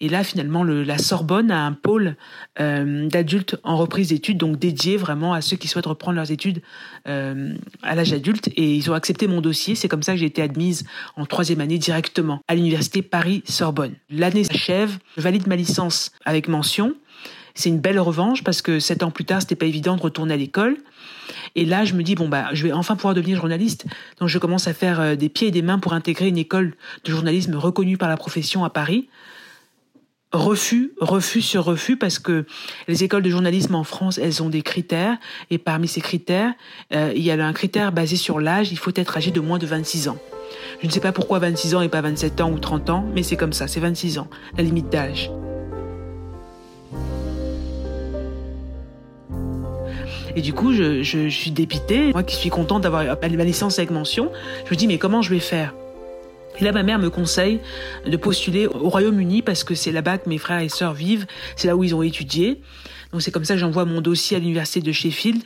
Et 0.00 0.08
là, 0.08 0.24
finalement, 0.24 0.62
le, 0.62 0.82
la 0.82 0.98
Sorbonne 0.98 1.50
a 1.50 1.64
un 1.64 1.72
pôle 1.72 2.16
euh, 2.60 3.08
d'adultes 3.08 3.56
en 3.62 3.76
reprise 3.76 4.08
d'études, 4.08 4.36
donc 4.36 4.58
dédié 4.58 4.96
vraiment 4.96 5.32
à 5.32 5.40
ceux 5.40 5.56
qui 5.56 5.68
souhaitent 5.68 5.86
reprendre 5.86 6.16
leurs 6.16 6.30
études 6.30 6.60
euh, 7.08 7.54
à 7.82 7.94
l'âge 7.94 8.12
adulte. 8.12 8.48
Et 8.56 8.74
ils 8.74 8.90
ont 8.90 8.94
accepté 8.94 9.26
mon 9.26 9.40
dossier. 9.40 9.74
C'est 9.74 9.88
comme 9.88 10.02
ça 10.02 10.12
que 10.12 10.18
j'ai 10.18 10.26
été 10.26 10.42
admise 10.42 10.84
en 11.16 11.24
troisième 11.24 11.60
année 11.60 11.78
directement 11.78 12.40
à 12.46 12.54
l'université 12.54 13.00
Paris-Sorbonne. 13.00 13.94
L'année 14.10 14.44
s'achève, 14.44 14.98
je 15.16 15.22
valide 15.22 15.46
ma 15.46 15.56
licence 15.56 16.12
avec 16.24 16.48
mention. 16.48 16.94
C'est 17.56 17.70
une 17.70 17.80
belle 17.80 17.98
revanche 17.98 18.44
parce 18.44 18.62
que 18.62 18.78
sept 18.78 19.02
ans 19.02 19.10
plus 19.10 19.24
tard, 19.24 19.40
c'était 19.40 19.56
pas 19.56 19.66
évident 19.66 19.96
de 19.96 20.02
retourner 20.02 20.34
à 20.34 20.36
l'école. 20.36 20.76
Et 21.56 21.64
là, 21.64 21.84
je 21.84 21.94
me 21.94 22.02
dis 22.02 22.14
bon 22.14 22.28
bah, 22.28 22.48
je 22.52 22.62
vais 22.62 22.72
enfin 22.72 22.94
pouvoir 22.94 23.14
devenir 23.14 23.38
journaliste. 23.38 23.86
Donc 24.20 24.28
je 24.28 24.38
commence 24.38 24.68
à 24.68 24.74
faire 24.74 25.00
euh, 25.00 25.16
des 25.16 25.30
pieds 25.30 25.48
et 25.48 25.50
des 25.50 25.62
mains 25.62 25.78
pour 25.78 25.94
intégrer 25.94 26.28
une 26.28 26.38
école 26.38 26.74
de 27.04 27.10
journalisme 27.10 27.56
reconnue 27.56 27.96
par 27.96 28.10
la 28.10 28.16
profession 28.16 28.62
à 28.62 28.70
Paris. 28.70 29.08
Refus, 30.32 30.92
refus 31.00 31.40
sur 31.40 31.64
refus, 31.64 31.96
parce 31.96 32.18
que 32.18 32.44
les 32.88 33.04
écoles 33.04 33.22
de 33.22 33.30
journalisme 33.30 33.74
en 33.74 33.84
France, 33.84 34.18
elles 34.18 34.42
ont 34.42 34.50
des 34.50 34.60
critères, 34.60 35.16
et 35.50 35.56
parmi 35.56 35.88
ces 35.88 36.00
critères, 36.00 36.52
euh, 36.92 37.12
il 37.16 37.22
y 37.22 37.30
a 37.30 37.42
un 37.42 37.52
critère 37.52 37.92
basé 37.92 38.16
sur 38.16 38.40
l'âge, 38.40 38.70
il 38.70 38.76
faut 38.76 38.90
être 38.96 39.16
âgé 39.16 39.30
de 39.30 39.40
moins 39.40 39.58
de 39.58 39.66
26 39.66 40.08
ans. 40.08 40.18
Je 40.82 40.88
ne 40.88 40.92
sais 40.92 41.00
pas 41.00 41.12
pourquoi 41.12 41.38
26 41.38 41.76
ans 41.76 41.80
et 41.80 41.88
pas 41.88 42.02
27 42.02 42.40
ans 42.40 42.50
ou 42.50 42.58
30 42.58 42.90
ans, 42.90 43.06
mais 43.14 43.22
c'est 43.22 43.36
comme 43.36 43.52
ça, 43.52 43.68
c'est 43.68 43.80
26 43.80 44.18
ans, 44.18 44.28
la 44.58 44.64
limite 44.64 44.90
d'âge. 44.90 45.30
Et 50.36 50.42
du 50.42 50.52
coup, 50.52 50.74
je, 50.74 51.02
je, 51.02 51.28
suis 51.28 51.50
dépitée. 51.50 52.12
Moi 52.12 52.22
qui 52.22 52.36
suis 52.36 52.50
contente 52.50 52.82
d'avoir 52.82 53.04
ma 53.04 53.44
licence 53.44 53.78
avec 53.78 53.90
mention, 53.90 54.30
je 54.66 54.70
me 54.70 54.76
dis, 54.76 54.86
mais 54.86 54.98
comment 54.98 55.22
je 55.22 55.30
vais 55.30 55.40
faire? 55.40 55.74
Et 56.58 56.64
là, 56.64 56.72
ma 56.72 56.82
mère 56.82 56.98
me 56.98 57.10
conseille 57.10 57.60
de 58.06 58.16
postuler 58.16 58.66
au 58.66 58.88
Royaume-Uni 58.88 59.42
parce 59.42 59.64
que 59.64 59.74
c'est 59.74 59.92
là-bas 59.92 60.18
que 60.18 60.28
mes 60.28 60.38
frères 60.38 60.60
et 60.60 60.68
sœurs 60.68 60.94
vivent, 60.94 61.26
c'est 61.56 61.68
là 61.68 61.76
où 61.76 61.84
ils 61.84 61.94
ont 61.94 62.02
étudié. 62.02 62.60
Donc 63.12 63.22
c'est 63.22 63.30
comme 63.30 63.44
ça 63.44 63.54
que 63.54 63.60
j'envoie 63.60 63.86
mon 63.86 64.00
dossier 64.00 64.36
à 64.36 64.40
l'université 64.40 64.80
de 64.80 64.92
Sheffield. 64.92 65.42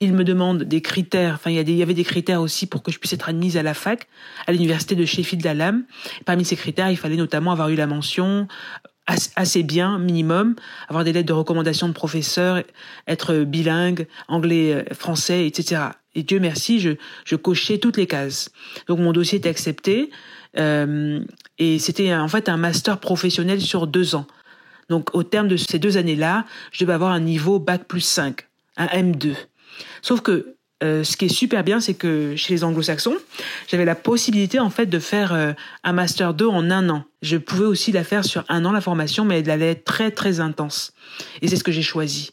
Ils 0.00 0.14
me 0.14 0.24
demandent 0.24 0.64
des 0.64 0.80
critères, 0.80 1.34
enfin 1.34 1.50
il 1.50 1.70
y, 1.70 1.82
avait 1.82 1.94
des 1.94 2.02
critères 2.02 2.40
aussi 2.40 2.66
pour 2.66 2.82
que 2.82 2.90
je 2.90 2.98
puisse 2.98 3.12
être 3.12 3.28
admise 3.28 3.56
à 3.56 3.62
la 3.62 3.72
fac, 3.72 4.08
à 4.48 4.52
l'université 4.52 4.96
de 4.96 5.04
Sheffield 5.04 5.44
d'Alam. 5.44 5.84
Parmi 6.24 6.44
ces 6.44 6.56
critères, 6.56 6.90
il 6.90 6.96
fallait 6.96 7.16
notamment 7.16 7.52
avoir 7.52 7.68
eu 7.68 7.76
la 7.76 7.86
mention 7.86 8.48
assez 9.06 9.62
bien, 9.62 9.98
minimum, 9.98 10.54
avoir 10.88 11.04
des 11.04 11.12
lettres 11.12 11.28
de 11.28 11.32
recommandation 11.32 11.88
de 11.88 11.92
professeurs, 11.92 12.62
être 13.08 13.34
bilingue, 13.44 14.06
anglais, 14.28 14.74
euh, 14.74 14.94
français, 14.94 15.46
etc. 15.46 15.82
Et 16.14 16.22
Dieu 16.22 16.38
merci, 16.40 16.78
je, 16.78 16.92
je 17.24 17.36
cochais 17.36 17.78
toutes 17.78 17.96
les 17.96 18.06
cases. 18.06 18.50
Donc 18.86 19.00
mon 19.00 19.12
dossier 19.12 19.38
était 19.38 19.48
accepté. 19.48 20.10
Euh, 20.58 21.20
et 21.58 21.78
c'était 21.78 22.14
en 22.14 22.28
fait 22.28 22.48
un 22.48 22.56
master 22.56 22.98
professionnel 22.98 23.60
sur 23.60 23.86
deux 23.86 24.14
ans. 24.14 24.26
Donc 24.88 25.14
au 25.14 25.22
terme 25.22 25.48
de 25.48 25.56
ces 25.56 25.78
deux 25.78 25.96
années-là, 25.96 26.44
je 26.70 26.84
devais 26.84 26.92
avoir 26.92 27.12
un 27.12 27.20
niveau 27.20 27.58
bac 27.58 27.84
plus 27.84 28.00
5, 28.00 28.46
un 28.76 28.86
M2. 28.86 29.34
Sauf 30.02 30.20
que 30.20 30.56
euh, 30.82 31.04
ce 31.04 31.16
qui 31.16 31.26
est 31.26 31.34
super 31.34 31.62
bien, 31.62 31.80
c'est 31.80 31.94
que 31.94 32.34
chez 32.36 32.52
les 32.52 32.64
anglo-saxons, 32.64 33.16
j'avais 33.68 33.84
la 33.84 33.94
possibilité 33.94 34.58
en 34.58 34.70
fait 34.70 34.86
de 34.86 34.98
faire 34.98 35.32
euh, 35.32 35.52
un 35.84 35.92
master 35.92 36.34
2 36.34 36.46
en 36.46 36.70
un 36.70 36.88
an. 36.88 37.04
Je 37.22 37.36
pouvais 37.36 37.64
aussi 37.64 37.92
la 37.92 38.04
faire 38.04 38.24
sur 38.24 38.44
un 38.48 38.64
an 38.64 38.72
la 38.72 38.80
formation, 38.80 39.24
mais 39.24 39.40
elle 39.40 39.50
allait 39.50 39.70
être 39.70 39.84
très 39.84 40.10
très 40.10 40.40
intense. 40.40 40.92
Et 41.40 41.48
c'est 41.48 41.56
ce 41.56 41.64
que 41.64 41.72
j'ai 41.72 41.82
choisi. 41.82 42.32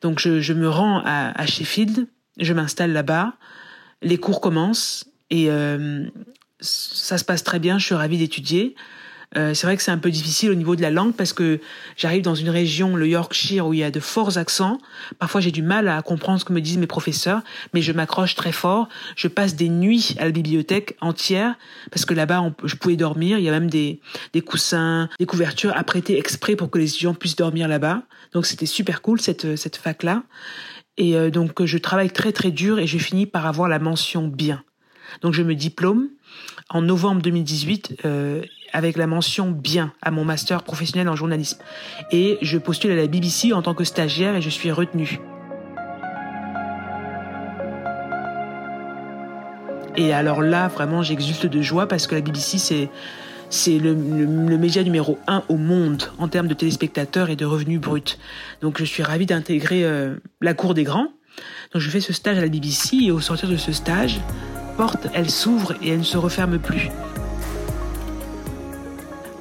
Donc 0.00 0.20
je, 0.20 0.52
me 0.52 0.68
rends 0.68 1.02
à, 1.04 1.40
à 1.40 1.46
Sheffield, 1.46 2.06
je 2.38 2.52
m'installe 2.52 2.92
là-bas, 2.92 3.34
les 4.02 4.18
cours 4.18 4.40
commencent 4.40 5.06
et 5.30 5.50
euh, 5.50 6.04
ça 6.60 7.18
se 7.18 7.24
passe 7.24 7.44
très 7.44 7.58
bien, 7.58 7.78
je 7.78 7.86
suis 7.86 7.94
ravie 7.94 8.18
d'étudier. 8.18 8.74
Euh, 9.36 9.52
c'est 9.52 9.66
vrai 9.66 9.76
que 9.76 9.82
c'est 9.82 9.90
un 9.90 9.98
peu 9.98 10.10
difficile 10.10 10.50
au 10.50 10.54
niveau 10.54 10.74
de 10.74 10.80
la 10.80 10.90
langue 10.90 11.14
parce 11.14 11.32
que 11.32 11.60
j'arrive 11.96 12.22
dans 12.22 12.34
une 12.34 12.48
région, 12.48 12.96
le 12.96 13.06
Yorkshire, 13.06 13.66
où 13.66 13.74
il 13.74 13.80
y 13.80 13.84
a 13.84 13.90
de 13.90 14.00
forts 14.00 14.38
accents. 14.38 14.78
Parfois, 15.18 15.40
j'ai 15.40 15.50
du 15.50 15.62
mal 15.62 15.88
à 15.88 16.00
comprendre 16.00 16.40
ce 16.40 16.44
que 16.44 16.52
me 16.52 16.60
disent 16.60 16.78
mes 16.78 16.86
professeurs, 16.86 17.42
mais 17.74 17.82
je 17.82 17.92
m'accroche 17.92 18.34
très 18.34 18.52
fort. 18.52 18.88
Je 19.16 19.28
passe 19.28 19.54
des 19.54 19.68
nuits 19.68 20.14
à 20.18 20.24
la 20.24 20.30
bibliothèque 20.30 20.96
entière 21.00 21.56
parce 21.90 22.04
que 22.04 22.14
là-bas, 22.14 22.52
je 22.64 22.74
pouvais 22.76 22.96
dormir. 22.96 23.38
Il 23.38 23.44
y 23.44 23.48
a 23.48 23.52
même 23.52 23.68
des, 23.70 24.00
des 24.32 24.40
coussins, 24.40 25.08
des 25.18 25.26
couvertures 25.26 25.76
apprêtées 25.76 26.18
exprès 26.18 26.56
pour 26.56 26.70
que 26.70 26.78
les 26.78 26.90
étudiants 26.90 27.14
puissent 27.14 27.36
dormir 27.36 27.68
là-bas. 27.68 28.02
Donc, 28.32 28.46
c'était 28.46 28.66
super 28.66 29.02
cool 29.02 29.20
cette 29.20 29.56
cette 29.56 29.76
fac-là. 29.76 30.22
Et 30.96 31.16
euh, 31.16 31.30
donc, 31.30 31.64
je 31.64 31.78
travaille 31.78 32.10
très 32.10 32.32
très 32.32 32.50
dur 32.50 32.78
et 32.78 32.86
je 32.86 32.98
finis 32.98 33.26
par 33.26 33.46
avoir 33.46 33.68
la 33.68 33.78
mention 33.78 34.26
bien. 34.26 34.62
Donc, 35.22 35.32
je 35.32 35.42
me 35.42 35.54
diplôme 35.54 36.08
en 36.70 36.82
novembre 36.82 37.22
2018 37.22 38.00
euh, 38.04 38.42
avec 38.72 38.96
la 38.96 39.06
mention 39.06 39.50
bien 39.50 39.92
à 40.02 40.10
mon 40.10 40.24
master 40.24 40.62
professionnel 40.62 41.08
en 41.08 41.16
journalisme. 41.16 41.58
Et 42.12 42.38
je 42.42 42.58
postule 42.58 42.90
à 42.90 42.96
la 42.96 43.06
BBC 43.06 43.52
en 43.52 43.62
tant 43.62 43.74
que 43.74 43.84
stagiaire 43.84 44.36
et 44.36 44.42
je 44.42 44.50
suis 44.50 44.70
retenue. 44.70 45.20
Et 49.96 50.12
alors 50.12 50.42
là, 50.42 50.68
vraiment, 50.68 51.02
j'exulte 51.02 51.46
de 51.46 51.60
joie 51.60 51.88
parce 51.88 52.06
que 52.06 52.14
la 52.14 52.20
BBC, 52.20 52.58
c'est 52.58 52.88
c'est 53.50 53.78
le, 53.78 53.94
média 53.94 54.82
numéro 54.82 55.18
un 55.26 55.42
au 55.48 55.56
monde 55.56 56.04
en 56.18 56.28
termes 56.28 56.48
de 56.48 56.54
téléspectateurs 56.54 57.30
et 57.30 57.36
de 57.36 57.46
revenus 57.46 57.80
bruts. 57.80 58.18
Donc 58.60 58.78
je 58.78 58.84
suis 58.84 59.02
ravie 59.02 59.26
d'intégrer 59.26 59.84
euh, 59.84 60.16
la 60.40 60.54
cour 60.54 60.74
des 60.74 60.84
grands. 60.84 61.08
Donc 61.72 61.82
je 61.82 61.88
fais 61.90 62.00
ce 62.00 62.12
stage 62.12 62.36
à 62.36 62.42
la 62.42 62.48
BBC 62.48 62.96
et 63.04 63.10
au 63.10 63.20
sortir 63.20 63.48
de 63.48 63.56
ce 63.56 63.72
stage, 63.72 64.20
elle 65.14 65.30
s'ouvre 65.30 65.74
et 65.82 65.90
elle 65.90 66.00
ne 66.00 66.04
se 66.04 66.16
referme 66.16 66.58
plus. 66.58 66.88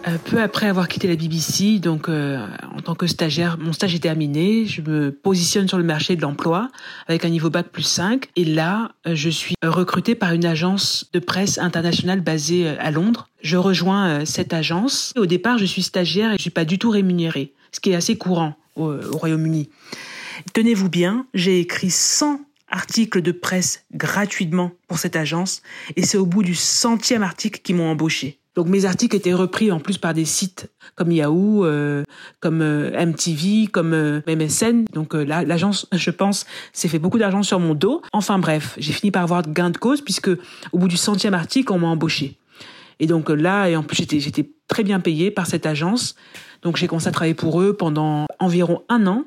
Euh, 0.08 0.18
peu 0.24 0.42
après 0.42 0.68
avoir 0.68 0.88
quitté 0.88 1.08
la 1.08 1.16
BBC, 1.16 1.80
donc 1.80 2.08
euh, 2.08 2.48
en 2.76 2.82
tant 2.82 2.96
que 2.96 3.08
stagiaire, 3.08 3.58
mon 3.60 3.74
stage 3.74 3.94
est 3.94 4.00
terminé. 4.00 4.66
Je 4.66 4.82
me 4.82 5.12
positionne 5.12 5.68
sur 5.68 5.78
le 5.78 5.84
marché 5.84 6.16
de 6.16 6.22
l'emploi 6.22 6.70
avec 7.08 7.26
un 7.26 7.30
niveau 7.30 7.50
bac 7.50 7.68
plus 7.68 7.84
5. 7.84 8.30
Et 8.36 8.46
là, 8.46 8.92
euh, 9.06 9.16
je 9.16 9.30
suis 9.30 9.56
recrutée 9.64 10.16
par 10.16 10.32
une 10.32 10.46
agence 10.46 11.10
de 11.12 11.20
presse 11.20 11.58
internationale 11.58 12.22
basée 12.22 12.70
à 12.70 12.92
Londres. 12.92 13.28
Je 13.42 13.58
rejoins 13.58 14.26
cette 14.26 14.54
agence. 14.54 15.14
Au 15.18 15.26
départ, 15.26 15.58
je 15.58 15.66
suis 15.66 15.84
stagiaire 15.84 16.32
et 16.32 16.38
je 16.38 16.42
suis 16.42 16.52
pas 16.52 16.66
du 16.66 16.80
tout 16.80 16.90
rémunérée, 16.90 17.54
ce 17.72 17.80
qui 17.80 17.92
est 17.92 17.96
assez 17.96 18.18
courant 18.18 18.56
au, 18.76 18.94
au 18.94 19.18
Royaume-Uni. 19.18 19.70
Tenez-vous 20.54 20.90
bien, 20.90 21.26
j'ai 21.34 21.60
écrit 21.60 21.90
100 21.90 22.40
articles 22.70 23.22
de 23.22 23.32
presse 23.32 23.86
gratuitement 23.94 24.72
pour 24.88 25.00
cette 25.00 25.16
agence 25.16 25.62
et 25.96 26.04
c'est 26.04 26.18
au 26.18 26.26
bout 26.26 26.44
du 26.44 26.56
centième 26.56 27.24
article 27.24 27.62
qu'ils 27.62 27.76
m'ont 27.76 27.90
embauché. 27.90 28.40
Donc 28.58 28.68
mes 28.70 28.86
articles 28.86 29.16
étaient 29.16 29.36
repris 29.36 29.72
en 29.72 29.80
plus 29.80 30.00
par 30.00 30.16
des 30.16 30.26
sites 30.26 30.72
comme 30.96 31.12
Yahoo, 31.12 31.64
euh, 31.64 32.04
comme 32.40 32.64
euh, 32.64 33.06
MTV, 33.06 33.68
comme 33.68 33.94
euh, 33.94 34.22
MSN. 34.28 34.86
Donc 34.94 35.14
l'agence, 35.14 35.88
je 35.94 36.10
pense, 36.10 36.48
s'est 36.74 36.88
fait 36.88 36.98
beaucoup 36.98 37.20
d'argent 37.20 37.44
sur 37.44 37.60
mon 37.60 37.76
dos. 37.76 38.02
Enfin 38.14 38.40
bref, 38.40 38.74
j'ai 38.80 38.94
fini 38.94 39.12
par 39.12 39.22
avoir 39.22 39.44
gain 39.44 39.70
de 39.70 39.78
cause 39.78 40.02
puisque 40.02 40.32
au 40.72 40.80
bout 40.80 40.88
du 40.88 40.98
centième 40.98 41.36
article, 41.36 41.72
on 41.72 41.78
m'a 41.78 41.88
embauché. 41.88 42.40
Et 43.00 43.08
donc 43.08 43.30
là, 43.30 43.70
et 43.70 43.76
en 43.76 43.84
plus 43.84 43.98
j'étais 43.98 44.50
très 44.68 44.84
bien 44.84 45.00
payé 45.00 45.32
par 45.32 45.48
cette 45.48 45.66
agence. 45.66 46.16
Donc 46.62 46.78
j'ai 46.78 46.88
commencé 46.88 47.08
à 47.08 47.12
travailler 47.12 47.36
pour 47.36 47.62
eux 47.62 47.74
pendant 47.74 48.26
environ 48.40 48.84
un 48.90 49.06
an. 49.08 49.26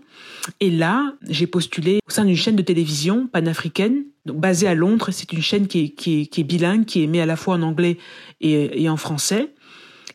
Et 0.58 0.70
là, 0.70 1.14
j'ai 1.28 1.46
postulé 1.46 2.00
au 2.06 2.10
sein 2.10 2.24
d'une 2.24 2.36
chaîne 2.36 2.56
de 2.56 2.62
télévision 2.62 3.26
panafricaine, 3.26 4.04
basée 4.26 4.66
à 4.66 4.74
Londres. 4.74 5.08
C'est 5.12 5.32
une 5.32 5.42
chaîne 5.42 5.66
qui 5.66 5.94
est, 5.96 6.42
bilingue, 6.42 6.84
qui 6.84 7.04
est 7.04 7.20
à 7.20 7.26
la 7.26 7.36
fois 7.36 7.54
en 7.54 7.62
anglais 7.62 7.98
et, 8.40 8.88
en 8.88 8.96
français. 8.96 9.50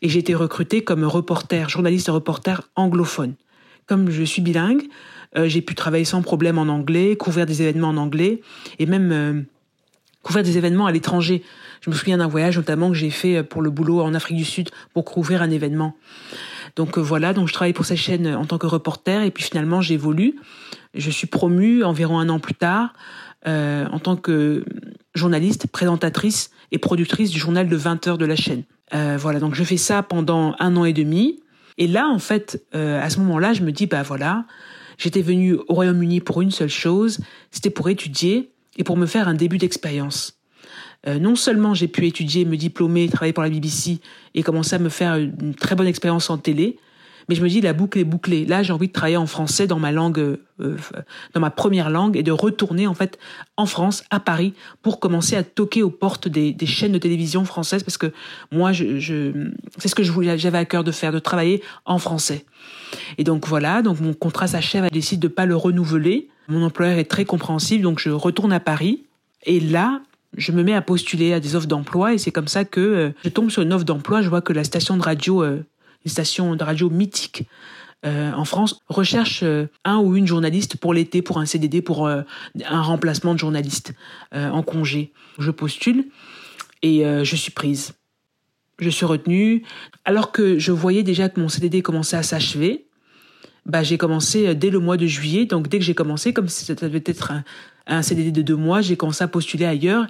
Et 0.02 0.10
j'ai 0.10 0.20
été 0.20 0.36
recrutée 0.36 0.84
comme 0.84 1.04
reporter, 1.06 1.70
journaliste 1.70 2.10
et 2.10 2.12
reporter 2.12 2.70
anglophone. 2.76 3.36
Comme 3.86 4.10
je 4.10 4.24
suis 4.24 4.42
bilingue, 4.42 4.84
euh, 5.38 5.48
j'ai 5.48 5.62
pu 5.62 5.76
travailler 5.76 6.06
sans 6.06 6.22
problème 6.22 6.58
en 6.58 6.64
anglais, 6.64 7.16
couvrir 7.16 7.46
des 7.46 7.62
événements 7.62 7.90
en 7.90 7.98
anglais 7.98 8.42
et 8.80 8.86
même 8.86 9.12
euh, 9.12 9.42
couvrir 10.22 10.44
des 10.44 10.58
événements 10.58 10.86
à 10.86 10.92
l'étranger. 10.92 11.44
Je 11.86 11.92
me 11.92 11.96
souviens 11.96 12.18
d'un 12.18 12.28
voyage 12.28 12.58
notamment 12.58 12.90
que 12.90 12.96
j'ai 12.96 13.12
fait 13.12 13.44
pour 13.44 13.62
le 13.62 13.70
boulot 13.70 14.02
en 14.02 14.16
Afrique 14.16 14.38
du 14.38 14.44
Sud 14.44 14.70
pour 14.96 15.06
couvrir 15.06 15.44
un 15.44 15.52
événement. 15.52 15.96
Donc 16.76 16.98
euh, 16.98 17.02
voilà, 17.02 17.32
donc 17.32 17.48
je 17.48 17.54
travaille 17.54 17.74
pour 17.74 17.86
cette 17.86 18.00
chaîne 18.00 18.28
en 18.28 18.46
tant 18.46 18.58
que 18.58 18.66
reporter 18.66 19.22
et 19.22 19.30
puis 19.30 19.44
finalement 19.44 19.82
j'évolue. 19.82 20.36
Je 20.96 21.12
suis 21.12 21.28
promue 21.28 21.84
environ 21.84 22.18
un 22.18 22.30
an 22.30 22.40
plus 22.40 22.56
tard 22.56 22.94
euh, 23.48 23.86
en 23.92 24.00
tant 24.00 24.16
que 24.16 24.66
journaliste, 25.14 25.68
présentatrice 25.68 26.50
et 26.72 26.80
productrice 26.80 27.30
du 27.30 27.38
journal 27.38 27.70
de 27.70 27.76
20 27.76 28.08
heures 28.08 28.18
de 28.18 28.26
la 28.26 28.36
chaîne. 28.36 28.64
Euh, 28.96 29.18
voilà, 29.20 29.40
donc 29.40 29.54
je 29.54 29.64
fais 29.64 29.78
ça 29.78 30.02
pendant 30.02 30.56
un 30.58 30.76
an 30.78 30.86
et 30.86 30.94
demi. 30.94 31.40
Et 31.78 31.88
là, 31.88 32.08
en 32.08 32.18
fait, 32.18 32.66
euh, 32.74 33.00
à 33.00 33.12
ce 33.12 33.20
moment-là, 33.20 33.54
je 33.54 33.62
me 33.62 33.72
dis, 33.72 33.86
bah 33.86 34.02
voilà, 34.02 34.46
j'étais 34.98 35.22
venue 35.22 35.54
au 35.68 35.74
Royaume-Uni 35.76 36.22
pour 36.22 36.42
une 36.42 36.50
seule 36.50 36.70
chose, 36.70 37.20
c'était 37.52 37.70
pour 37.70 37.88
étudier 37.90 38.52
et 38.78 38.84
pour 38.84 38.98
me 38.98 39.06
faire 39.06 39.28
un 39.28 39.36
début 39.36 39.60
d'expérience. 39.60 40.40
Euh, 41.08 41.20
non 41.20 41.36
seulement 41.36 41.74
j'ai 41.74 41.88
pu 41.88 42.08
étudier, 42.08 42.46
me 42.46 42.58
diplômer, 42.58 43.08
travailler 43.10 43.34
pour 43.34 43.44
la 43.44 43.50
BBC 43.50 44.00
et 44.34 44.44
commencer 44.44 44.76
à 44.76 44.80
me 44.80 44.90
faire 44.90 45.16
une 45.16 45.54
très 45.54 45.76
bonne 45.76 45.88
expérience 45.88 46.30
en 46.30 46.38
télé, 46.38 46.78
mais 47.28 47.36
je 47.36 47.44
me 47.44 47.50
dis 47.50 47.62
la 47.62 47.74
boucle 47.74 47.98
est 48.00 48.04
bouclée. 48.04 48.46
Là, 48.46 48.64
j'ai 48.64 48.74
envie 48.74 48.88
de 48.88 48.94
travailler 48.94 49.18
en 49.18 49.26
français 49.26 49.68
dans 49.68 49.80
ma 49.80 49.92
langue, 49.92 50.20
euh, 50.20 50.78
dans 51.34 51.42
ma 51.42 51.50
première 51.50 51.90
langue, 51.90 52.18
et 52.18 52.24
de 52.24 52.32
retourner 52.32 52.88
en 52.88 52.94
fait 52.94 53.18
en 53.58 53.66
France, 53.66 54.04
à 54.10 54.20
Paris, 54.20 54.54
pour 54.82 55.00
commencer 55.00 55.36
à 55.36 55.44
toquer 55.44 55.82
aux 55.84 55.90
portes 55.90 56.28
des, 56.28 56.56
chaînes 56.66 56.92
de 56.92 56.98
télévision 56.98 57.46
françaises, 57.46 57.84
parce 57.84 57.98
que 57.98 58.12
moi, 58.52 58.72
c'est 58.74 59.88
ce 59.88 59.96
que 59.96 60.04
j'avais 60.04 60.58
à 60.58 60.66
cœur 60.66 60.84
de 60.84 60.92
faire, 60.92 61.12
de 61.12 61.20
travailler 61.20 61.64
en 61.86 61.98
français. 61.98 62.46
Et 63.18 63.24
donc 63.24 63.48
voilà, 63.48 63.82
donc 63.82 64.00
mon 64.00 64.14
contrat 64.14 64.48
s'achève, 64.48 64.84
elle 64.84 64.92
décide 64.92 65.20
de 65.20 65.28
pas 65.28 65.46
le 65.46 65.56
renouveler. 65.56 66.30
Mon 66.48 66.64
employeur 66.64 67.00
est 67.00 67.10
très 67.10 67.26
compréhensif, 67.26 67.82
donc 67.82 68.00
je 68.00 68.12
retourne 68.12 68.54
à 68.54 68.60
Paris. 68.60 69.04
Et 69.48 69.60
là, 69.60 70.02
je 70.38 70.52
me 70.52 70.64
mets 70.64 70.74
à 70.74 70.82
postuler 70.82 71.34
à 71.34 71.40
des 71.40 71.56
offres 71.56 71.68
d'emploi 71.68 72.14
et 72.14 72.18
c'est 72.18 72.32
comme 72.32 72.48
ça 72.48 72.66
que 72.66 72.80
euh, 72.80 73.10
je 73.24 73.30
tombe 73.30 73.50
sur 73.50 73.62
une 73.62 73.74
offre 73.74 73.86
d'emploi. 73.86 74.22
Je 74.22 74.30
vois 74.30 74.42
que 74.42 74.54
la 74.54 74.64
station 74.64 74.98
de 74.98 75.02
radio, 75.02 75.44
euh, 75.44 75.66
une 76.06 76.12
station 76.12 76.56
de 76.56 76.64
radio 76.64 76.90
mythique, 76.90 77.44
euh, 78.06 78.32
en 78.34 78.46
France 78.46 78.80
recherche 78.88 79.42
euh, 79.44 79.68
un 79.84 79.98
ou 79.98 80.16
une 80.16 80.28
journaliste 80.28 80.78
pour 80.78 80.94
l'été, 80.94 81.22
pour 81.22 81.40
un 81.40 81.46
CDD, 81.46 81.82
pour 81.82 82.08
un 82.08 82.26
remplacement 82.82 83.34
de 83.34 83.40
journaliste 83.40 83.94
en 84.32 84.62
congé. 84.62 85.12
Je 85.40 85.52
postule 85.52 86.06
et 86.82 87.04
je 87.24 87.36
suis 87.36 87.52
prise. 87.52 87.94
Je 88.80 88.90
suis 88.90 89.06
retenue. 89.06 89.64
Alors 90.04 90.32
que 90.32 90.60
je 90.60 90.72
voyais 90.72 91.02
déjà 91.02 91.30
que 91.30 91.40
mon 91.40 91.50
CDD 91.50 91.82
commençait 91.82 92.18
à 92.18 92.24
s'achever, 92.24 92.85
bah, 93.66 93.84
j'ai 93.84 93.98
commencé 93.98 94.54
dès 94.56 94.70
le 94.70 94.80
mois 94.80 94.98
de 94.98 95.08
juillet. 95.08 95.46
Donc 95.46 95.68
dès 95.68 95.80
que 95.80 95.86
j'ai 95.86 95.96
commencé, 95.96 96.34
comme 96.34 96.50
ça 96.50 96.74
devait 96.76 97.04
être 97.06 97.32
un, 97.32 97.44
un 97.88 98.02
CDD 98.02 98.32
de 98.32 98.42
deux 98.42 98.56
mois, 98.56 98.82
j'ai 98.82 98.98
commencé 98.98 99.24
à 99.24 99.28
postuler 99.28 99.66
ailleurs 99.66 100.08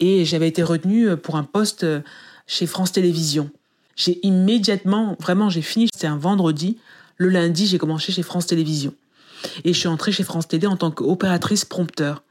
et 0.00 0.24
j'avais 0.24 0.48
été 0.48 0.62
retenue 0.62 1.16
pour 1.16 1.36
un 1.36 1.44
poste 1.44 1.86
chez 2.46 2.66
France 2.66 2.92
Télévisions. 2.92 3.50
J'ai 3.96 4.18
immédiatement, 4.26 5.16
vraiment, 5.20 5.50
j'ai 5.50 5.62
fini, 5.62 5.88
c'était 5.92 6.06
un 6.06 6.16
vendredi. 6.16 6.78
Le 7.16 7.28
lundi, 7.28 7.66
j'ai 7.66 7.78
commencé 7.78 8.12
chez 8.12 8.22
France 8.22 8.46
Télévisions. 8.46 8.94
Et 9.64 9.72
je 9.72 9.78
suis 9.78 9.88
entrée 9.88 10.12
chez 10.12 10.22
France 10.22 10.48
Télé 10.48 10.66
en 10.66 10.76
tant 10.76 10.90
qu'opératrice 10.90 11.64
prompteur. 11.64 12.22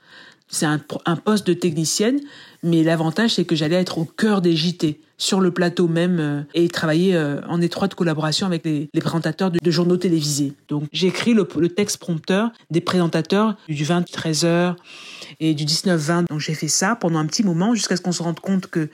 C'est 0.51 0.65
un, 0.65 0.79
poste 1.15 1.47
de 1.47 1.53
technicienne, 1.53 2.19
mais 2.61 2.83
l'avantage, 2.83 3.35
c'est 3.35 3.45
que 3.45 3.55
j'allais 3.55 3.77
être 3.77 3.97
au 3.97 4.03
cœur 4.03 4.41
des 4.41 4.53
JT, 4.53 4.99
sur 5.17 5.39
le 5.39 5.51
plateau 5.51 5.87
même, 5.87 6.19
euh, 6.19 6.41
et 6.53 6.67
travailler 6.67 7.15
euh, 7.15 7.39
en 7.47 7.61
étroite 7.61 7.95
collaboration 7.95 8.47
avec 8.47 8.65
les, 8.65 8.89
présentateurs 8.99 9.49
de, 9.49 9.71
journaux 9.71 9.95
télévisés. 9.95 10.53
Donc, 10.67 10.83
j'ai 10.91 11.07
écrit 11.07 11.33
le, 11.33 11.47
le, 11.57 11.69
texte 11.69 11.97
prompteur 11.99 12.51
des 12.69 12.81
présentateurs 12.81 13.55
du 13.69 13.85
20-13h 13.85 14.75
et 15.39 15.53
du 15.53 15.63
19-20. 15.63 16.27
Donc, 16.27 16.39
j'ai 16.39 16.53
fait 16.53 16.67
ça 16.67 16.97
pendant 16.97 17.19
un 17.19 17.27
petit 17.27 17.43
moment, 17.43 17.73
jusqu'à 17.73 17.95
ce 17.95 18.01
qu'on 18.01 18.11
se 18.11 18.21
rende 18.21 18.41
compte 18.41 18.67
que 18.67 18.89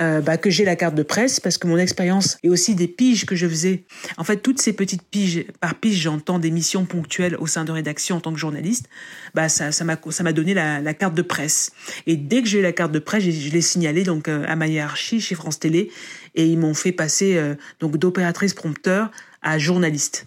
euh, 0.00 0.20
bah, 0.20 0.36
que 0.36 0.50
j'ai 0.50 0.64
la 0.64 0.74
carte 0.74 0.96
de 0.96 1.04
presse 1.04 1.38
parce 1.38 1.56
que 1.56 1.68
mon 1.68 1.78
expérience 1.78 2.36
et 2.42 2.48
aussi 2.48 2.74
des 2.74 2.88
piges 2.88 3.26
que 3.26 3.36
je 3.36 3.46
faisais. 3.46 3.84
En 4.16 4.24
fait, 4.24 4.38
toutes 4.38 4.60
ces 4.60 4.72
petites 4.72 5.02
piges, 5.02 5.46
par 5.60 5.76
pige, 5.76 5.96
j'entends 6.00 6.40
des 6.40 6.50
missions 6.50 6.84
ponctuelles 6.84 7.36
au 7.36 7.46
sein 7.46 7.64
de 7.64 7.70
rédaction 7.70 8.16
en 8.16 8.20
tant 8.20 8.32
que 8.32 8.38
journaliste. 8.38 8.88
Bah, 9.34 9.48
ça, 9.48 9.70
ça 9.70 9.84
m'a, 9.84 9.96
ça 10.10 10.24
m'a 10.24 10.32
donné 10.32 10.52
la, 10.52 10.94
carte 10.94 11.14
de 11.14 11.22
presse. 11.22 11.70
Et 12.06 12.16
dès 12.16 12.42
que 12.42 12.48
j'ai 12.48 12.58
eu 12.58 12.62
la 12.62 12.72
carte 12.72 12.90
de 12.90 12.98
presse, 12.98 13.22
je 13.22 13.50
l'ai 13.50 13.60
signalé 13.60 14.02
donc 14.02 14.26
euh, 14.26 14.44
à 14.48 14.56
ma 14.56 14.66
hiérarchie 14.66 15.20
chez 15.20 15.36
France 15.36 15.60
Télé 15.60 15.92
et 16.34 16.44
ils 16.44 16.58
m'ont 16.58 16.74
fait 16.74 16.92
passer 16.92 17.36
euh, 17.36 17.54
donc 17.78 17.96
d'opératrice 17.96 18.54
prompteur 18.54 19.12
à 19.42 19.58
journaliste. 19.58 20.26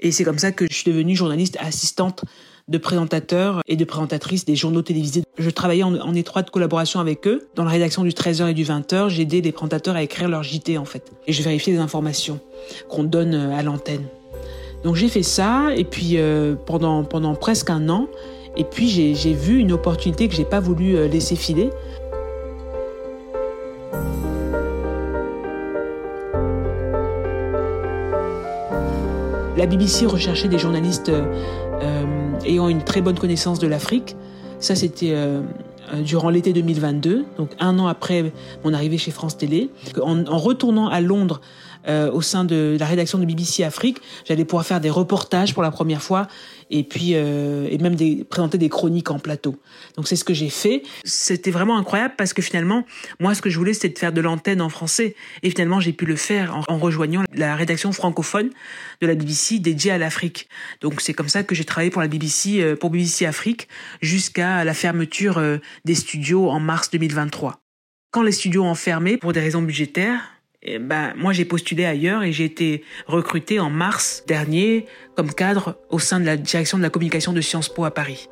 Et 0.00 0.10
c'est 0.10 0.24
comme 0.24 0.38
ça 0.38 0.50
que 0.50 0.66
je 0.68 0.74
suis 0.74 0.90
devenue 0.90 1.14
journaliste 1.14 1.56
assistante 1.60 2.24
de 2.68 2.78
présentateurs 2.78 3.60
et 3.66 3.76
de 3.76 3.84
présentatrices 3.84 4.44
des 4.44 4.56
journaux 4.56 4.82
télévisés. 4.82 5.22
Je 5.36 5.50
travaillais 5.50 5.82
en, 5.82 6.14
étroite 6.14 6.50
collaboration 6.50 7.00
avec 7.00 7.26
eux. 7.26 7.46
Dans 7.54 7.64
la 7.64 7.70
rédaction 7.70 8.04
du 8.04 8.10
13h 8.10 8.48
et 8.48 8.54
du 8.54 8.64
20h, 8.64 9.08
j'aidais 9.08 9.40
les 9.40 9.52
présentateurs 9.52 9.96
à 9.96 10.02
écrire 10.02 10.28
leur 10.28 10.42
JT 10.42 10.78
en 10.78 10.84
fait. 10.84 11.12
Et 11.26 11.32
je 11.32 11.42
vérifiais 11.42 11.74
les 11.74 11.78
informations 11.78 12.40
qu'on 12.88 13.04
donne 13.04 13.34
euh, 13.34 13.56
à 13.56 13.62
l'antenne. 13.62 14.06
Donc 14.82 14.96
j'ai 14.96 15.08
fait 15.08 15.22
ça 15.22 15.74
et 15.76 15.84
puis 15.84 16.16
euh, 16.16 16.54
pendant, 16.54 17.04
presque 17.34 17.70
un 17.70 17.88
an. 17.88 18.06
Et 18.56 18.64
puis 18.64 18.88
j'ai 18.88 19.32
vu 19.32 19.58
une 19.58 19.72
opportunité 19.72 20.28
que 20.28 20.34
j'ai 20.34 20.44
pas 20.44 20.60
voulu 20.60 20.96
euh, 20.96 21.08
laisser 21.08 21.36
filer. 21.36 21.70
La 29.56 29.66
BBC 29.66 30.06
recherchait 30.06 30.48
des 30.48 30.58
journalistes 30.58 31.12
ayant 32.46 32.68
une 32.68 32.82
très 32.82 33.00
bonne 33.00 33.18
connaissance 33.18 33.58
de 33.58 33.66
l'Afrique. 33.66 34.16
Ça, 34.60 34.74
c'était 34.74 35.12
euh, 35.12 35.40
euh, 35.92 36.00
durant 36.00 36.30
l'été 36.30 36.52
2022, 36.52 37.24
donc 37.36 37.50
un 37.58 37.78
an 37.78 37.86
après 37.86 38.32
mon 38.64 38.72
arrivée 38.72 38.98
chez 38.98 39.10
France 39.10 39.36
Télé. 39.36 39.70
En, 40.00 40.26
en 40.26 40.38
retournant 40.38 40.88
à 40.88 41.00
Londres 41.00 41.40
euh, 41.86 42.10
au 42.10 42.22
sein 42.22 42.44
de 42.44 42.78
la 42.80 42.86
rédaction 42.86 43.18
de 43.18 43.26
BBC 43.26 43.62
Afrique. 43.62 43.98
J'allais 44.24 44.46
pouvoir 44.46 44.64
faire 44.64 44.80
des 44.80 44.88
reportages 44.88 45.52
pour 45.52 45.62
la 45.62 45.70
première 45.70 46.00
fois 46.00 46.28
et 46.70 46.84
puis 46.84 47.12
euh, 47.14 47.66
et 47.70 47.78
même 47.78 47.94
des, 47.94 48.24
présenter 48.24 48.58
des 48.58 48.68
chroniques 48.68 49.10
en 49.10 49.18
plateau. 49.18 49.56
Donc 49.96 50.08
c'est 50.08 50.16
ce 50.16 50.24
que 50.24 50.34
j'ai 50.34 50.50
fait. 50.50 50.82
C'était 51.04 51.50
vraiment 51.50 51.76
incroyable 51.76 52.14
parce 52.16 52.32
que 52.32 52.42
finalement, 52.42 52.84
moi 53.20 53.34
ce 53.34 53.42
que 53.42 53.50
je 53.50 53.58
voulais 53.58 53.72
c'était 53.72 53.90
de 53.90 53.98
faire 53.98 54.12
de 54.12 54.20
l'antenne 54.20 54.60
en 54.60 54.68
français 54.68 55.14
et 55.42 55.50
finalement 55.50 55.80
j'ai 55.80 55.92
pu 55.92 56.06
le 56.06 56.16
faire 56.16 56.56
en, 56.56 56.74
en, 56.74 56.78
rejoignant 56.78 57.22
la 57.34 57.56
rédaction 57.56 57.92
francophone 57.92 58.50
de 59.00 59.06
la 59.06 59.14
BBC 59.14 59.58
dédiée 59.58 59.92
à 59.92 59.98
l'Afrique. 59.98 60.48
Donc 60.80 61.00
c'est 61.00 61.14
comme 61.14 61.28
ça 61.28 61.42
que 61.42 61.54
j'ai 61.54 61.64
travaillé 61.64 61.90
pour 61.90 62.02
la 62.02 62.08
BBC 62.08 62.60
euh, 62.60 62.76
pour 62.76 62.90
BBC 62.90 63.26
Afrique 63.26 63.68
jusqu'à 64.00 64.64
la 64.64 64.74
fermeture 64.74 65.38
euh, 65.38 65.58
des 65.84 65.94
studios 65.94 66.50
en 66.50 66.60
mars 66.60 66.90
2023. 66.90 67.60
Quand 68.10 68.22
les 68.22 68.32
studios 68.32 68.62
ont 68.62 68.74
fermé 68.74 69.16
pour 69.16 69.32
des 69.32 69.40
raisons 69.40 69.62
budgétaires, 69.62 70.33
ben, 70.80 71.12
moi 71.16 71.32
j'ai 71.32 71.44
postulé 71.44 71.84
ailleurs 71.84 72.22
et 72.22 72.32
j'ai 72.32 72.44
été 72.44 72.84
recruté 73.06 73.60
en 73.60 73.70
mars 73.70 74.24
dernier 74.26 74.86
comme 75.14 75.32
cadre 75.32 75.76
au 75.90 75.98
sein 75.98 76.20
de 76.20 76.24
la 76.24 76.36
direction 76.36 76.78
de 76.78 76.82
la 76.82 76.90
communication 76.90 77.32
de 77.32 77.40
Sciences 77.40 77.68
Po 77.68 77.84
à 77.84 77.90
Paris. 77.90 78.28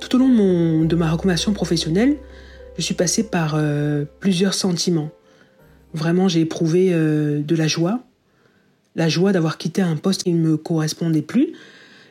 Tout 0.00 0.16
au 0.16 0.18
long 0.18 0.84
de, 0.84 0.96
ma 0.96 1.10
reconversion 1.10 1.52
professionnelle, 1.52 2.18
je 2.76 2.82
suis 2.82 2.94
passée 2.94 3.24
par 3.24 3.54
euh, 3.56 4.04
plusieurs 4.20 4.54
sentiments. 4.54 5.10
Vraiment, 5.92 6.28
j'ai 6.28 6.40
éprouvé 6.40 6.90
euh, 6.92 7.40
de 7.40 7.56
la 7.56 7.68
joie, 7.68 8.00
la 8.96 9.08
joie 9.08 9.32
d'avoir 9.32 9.58
quitté 9.58 9.80
un 9.80 9.96
poste 9.96 10.24
qui 10.24 10.32
ne 10.32 10.40
me 10.46 10.56
correspondait 10.56 11.22
plus, 11.22 11.54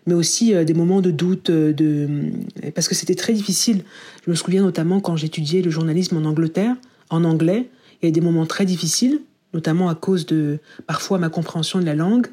mais 0.06 0.14
aussi 0.14 0.54
euh, 0.54 0.64
des 0.64 0.74
moments 0.74 1.02
de 1.02 1.12
doute, 1.12 1.50
euh, 1.50 1.74
de... 1.74 2.32
parce 2.76 2.88
que 2.88 2.96
c'était 2.96 3.16
très 3.16 3.34
difficile. 3.34 3.84
Je 4.26 4.32
me 4.32 4.36
souviens 4.36 4.62
notamment 4.62 5.00
quand 5.00 5.16
j'étudiais 5.16 5.62
le 5.62 5.72
journalisme 5.72 6.18
en 6.18 6.26
Angleterre, 6.26 6.76
en 7.10 7.24
anglais, 7.24 7.70
il 8.02 8.06
y 8.06 8.10
a 8.10 8.12
des 8.12 8.22
moments 8.22 8.46
très 8.46 8.66
difficiles, 8.66 9.22
notamment 9.54 9.90
à 9.90 9.96
cause 9.96 10.26
de 10.26 10.60
parfois 10.88 11.20
ma 11.20 11.30
compréhension 11.30 11.80
de 11.80 11.86
la 11.86 11.96
langue. 11.96 12.28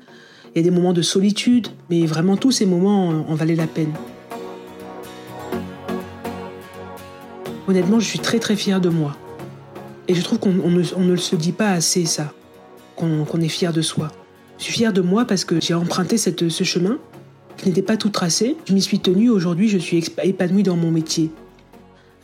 Il 0.55 0.59
y 0.59 0.61
a 0.61 0.65
des 0.69 0.75
moments 0.75 0.93
de 0.93 1.03
solitude, 1.03 1.69
mais 1.91 2.07
vraiment 2.07 2.37
tous 2.37 2.51
ces 2.51 2.67
moments 2.67 3.09
en 3.09 3.35
valaient 3.35 3.55
la 3.55 3.69
peine. 3.69 3.93
Honnêtement, 7.69 8.01
je 8.01 8.07
suis 8.07 8.19
très 8.19 8.41
très 8.41 8.57
fière 8.57 8.81
de 8.81 8.89
moi. 8.89 9.17
Et 10.09 10.15
je 10.15 10.23
trouve 10.23 10.41
qu'on 10.41 10.51
ne, 10.51 10.83
on 10.97 11.17
se 11.17 11.37
dit 11.37 11.53
pas 11.53 11.71
assez 11.71 12.05
ça, 12.05 12.33
qu'on 12.97 13.41
est 13.41 13.49
fier 13.49 13.73
de 13.73 13.81
soi. 13.81 14.11
Je 14.59 14.65
suis 14.65 14.73
fière 14.73 14.93
de 14.93 15.01
moi 15.01 15.25
parce 15.25 15.45
que 15.45 15.61
j'ai 15.61 15.75
emprunté 15.75 16.19
ce 16.19 16.65
chemin 16.65 16.99
qui 17.61 17.69
n'était 17.69 17.83
pas 17.83 17.97
tout 17.97 18.09
tracé. 18.09 18.57
Je 18.65 18.73
m'y 18.73 18.81
suis 18.81 19.01
tenue. 19.01 19.29
Aujourd'hui, 19.29 19.69
je 19.69 19.79
suis 19.79 20.03
épanouie 20.23 20.63
dans 20.63 20.77
mon 20.77 20.91
métier. 20.91 21.31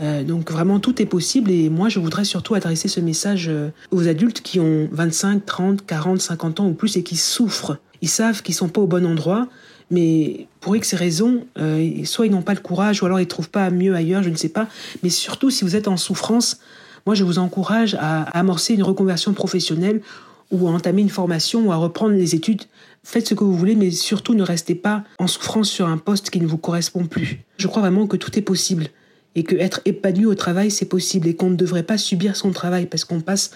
Euh, 0.00 0.24
donc 0.24 0.50
vraiment 0.50 0.78
tout 0.78 1.00
est 1.00 1.06
possible 1.06 1.50
et 1.50 1.70
moi 1.70 1.88
je 1.88 2.00
voudrais 2.00 2.26
surtout 2.26 2.54
adresser 2.54 2.86
ce 2.86 3.00
message 3.00 3.46
euh, 3.48 3.70
aux 3.90 4.06
adultes 4.08 4.42
qui 4.42 4.60
ont 4.60 4.90
25, 4.92 5.46
30, 5.46 5.86
40, 5.86 6.20
50 6.20 6.60
ans 6.60 6.66
ou 6.66 6.74
plus 6.74 6.98
et 6.98 7.02
qui 7.02 7.16
souffrent. 7.16 7.78
Ils 8.02 8.10
savent 8.10 8.42
qu'ils 8.42 8.54
sont 8.54 8.68
pas 8.68 8.82
au 8.82 8.86
bon 8.86 9.06
endroit, 9.06 9.48
mais 9.90 10.48
pour 10.60 10.76
X 10.76 10.92
raisons, 10.92 11.46
euh, 11.58 12.04
soit 12.04 12.26
ils 12.26 12.32
n'ont 12.32 12.42
pas 12.42 12.52
le 12.52 12.60
courage 12.60 13.02
ou 13.02 13.06
alors 13.06 13.20
ils 13.20 13.26
trouvent 13.26 13.48
pas 13.48 13.70
mieux 13.70 13.94
ailleurs, 13.94 14.22
je 14.22 14.28
ne 14.28 14.36
sais 14.36 14.50
pas. 14.50 14.68
Mais 15.02 15.08
surtout 15.08 15.48
si 15.48 15.64
vous 15.64 15.76
êtes 15.76 15.88
en 15.88 15.96
souffrance, 15.96 16.60
moi 17.06 17.14
je 17.14 17.24
vous 17.24 17.38
encourage 17.38 17.94
à 17.98 18.24
amorcer 18.38 18.74
une 18.74 18.82
reconversion 18.82 19.32
professionnelle 19.32 20.02
ou 20.50 20.68
à 20.68 20.70
entamer 20.70 21.00
une 21.00 21.08
formation 21.08 21.66
ou 21.66 21.72
à 21.72 21.76
reprendre 21.76 22.14
les 22.14 22.34
études. 22.34 22.62
Faites 23.08 23.28
ce 23.28 23.34
que 23.34 23.44
vous 23.44 23.56
voulez, 23.56 23.76
mais 23.76 23.92
surtout 23.92 24.34
ne 24.34 24.42
restez 24.42 24.74
pas 24.74 25.04
en 25.20 25.28
souffrance 25.28 25.70
sur 25.70 25.86
un 25.86 25.96
poste 25.96 26.28
qui 26.28 26.40
ne 26.40 26.46
vous 26.46 26.58
correspond 26.58 27.06
plus. 27.06 27.38
Je 27.56 27.68
crois 27.68 27.80
vraiment 27.80 28.08
que 28.08 28.16
tout 28.16 28.36
est 28.36 28.42
possible 28.42 28.88
et 29.36 29.44
que 29.44 29.54
être 29.54 29.80
épanoui 29.84 30.26
au 30.26 30.34
travail, 30.34 30.72
c'est 30.72 30.86
possible 30.86 31.28
et 31.28 31.36
qu'on 31.36 31.50
ne 31.50 31.54
devrait 31.54 31.84
pas 31.84 31.98
subir 31.98 32.34
son 32.34 32.50
travail 32.50 32.86
parce 32.86 33.04
qu'on 33.04 33.20
passe 33.20 33.52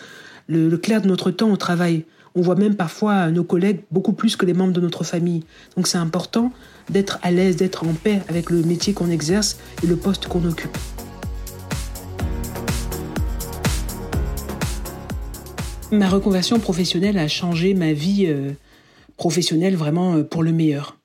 le, 0.46 0.70
clair 0.76 1.02
de 1.02 1.08
notre 1.08 1.32
temps 1.32 1.50
au 1.50 1.56
travail. 1.56 2.04
On 2.36 2.42
voit 2.42 2.54
même 2.54 2.76
parfois 2.76 3.32
nos 3.32 3.42
collègues 3.42 3.80
beaucoup 3.90 4.12
plus 4.12 4.36
que 4.36 4.46
les 4.46 4.52
membres 4.52 4.72
de 4.72 4.80
notre 4.80 5.02
famille. 5.02 5.42
Donc 5.76 5.88
c'est 5.88 5.98
important 5.98 6.52
d'être 6.88 7.18
à 7.22 7.32
l'aise, 7.32 7.56
d'être 7.56 7.84
en 7.84 7.92
paix 7.92 8.22
avec 8.28 8.50
le 8.50 8.62
métier 8.62 8.92
qu'on 8.92 9.10
exerce 9.10 9.58
et 9.82 9.88
le 9.88 9.96
poste 9.96 10.28
qu'on 10.28 10.44
occupe. 10.44 10.78
Ma 15.90 16.08
reconversion 16.08 16.60
professionnelle 16.60 17.18
a 17.18 17.26
changé 17.26 17.74
ma 17.74 17.92
vie 17.92 18.26
euh, 18.28 18.52
professionnelle 19.20 19.76
vraiment 19.76 20.14
euh, 20.14 20.22
pour 20.22 20.42
le 20.42 20.50
meilleur. 20.50 20.96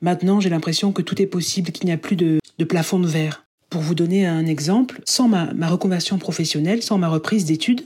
Maintenant, 0.00 0.40
j'ai 0.40 0.50
l'impression 0.50 0.90
que 0.90 1.02
tout 1.02 1.22
est 1.22 1.26
possible, 1.26 1.70
qu'il 1.70 1.86
n'y 1.86 1.92
a 1.92 1.96
plus 1.96 2.16
de, 2.16 2.40
plafond 2.68 2.98
de 2.98 3.06
verre. 3.06 3.46
Pour 3.70 3.80
vous 3.80 3.94
donner 3.94 4.26
un 4.26 4.44
exemple, 4.44 5.00
sans 5.04 5.28
ma, 5.28 5.68
reconversion 5.68 6.18
professionnelle, 6.18 6.82
sans 6.82 6.98
ma 6.98 7.08
reprise 7.08 7.44
d'études, 7.44 7.82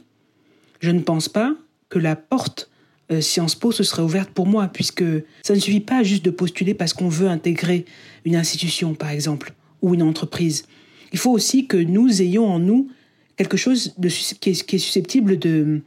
je 0.80 0.90
ne 0.90 1.00
pense 1.00 1.28
pas 1.28 1.54
que 1.90 1.98
la 1.98 2.16
porte 2.16 2.70
euh, 3.12 3.20
Sciences 3.20 3.54
Po 3.54 3.72
se 3.72 3.82
serait 3.82 4.02
ouverte 4.02 4.30
pour 4.30 4.46
moi, 4.46 4.68
puisque 4.68 5.04
ça 5.42 5.54
ne 5.54 5.58
suffit 5.58 5.80
pas 5.80 6.02
juste 6.02 6.24
de 6.24 6.30
postuler 6.30 6.72
parce 6.72 6.94
qu'on 6.94 7.10
veut 7.10 7.28
intégrer 7.28 7.84
une 8.24 8.36
institution, 8.36 8.94
par 8.94 9.10
exemple, 9.10 9.52
ou 9.82 9.92
une 9.92 10.02
entreprise. 10.02 10.64
Il 11.12 11.18
faut 11.18 11.30
aussi 11.30 11.66
que 11.66 11.76
nous 11.76 12.22
ayons 12.22 12.46
en 12.46 12.58
nous 12.58 12.88
quelque 13.36 13.58
chose 13.58 13.94
qui, 14.40 14.50
est, 14.50 14.78
susceptible 14.78 15.38
euh, 15.44 15.80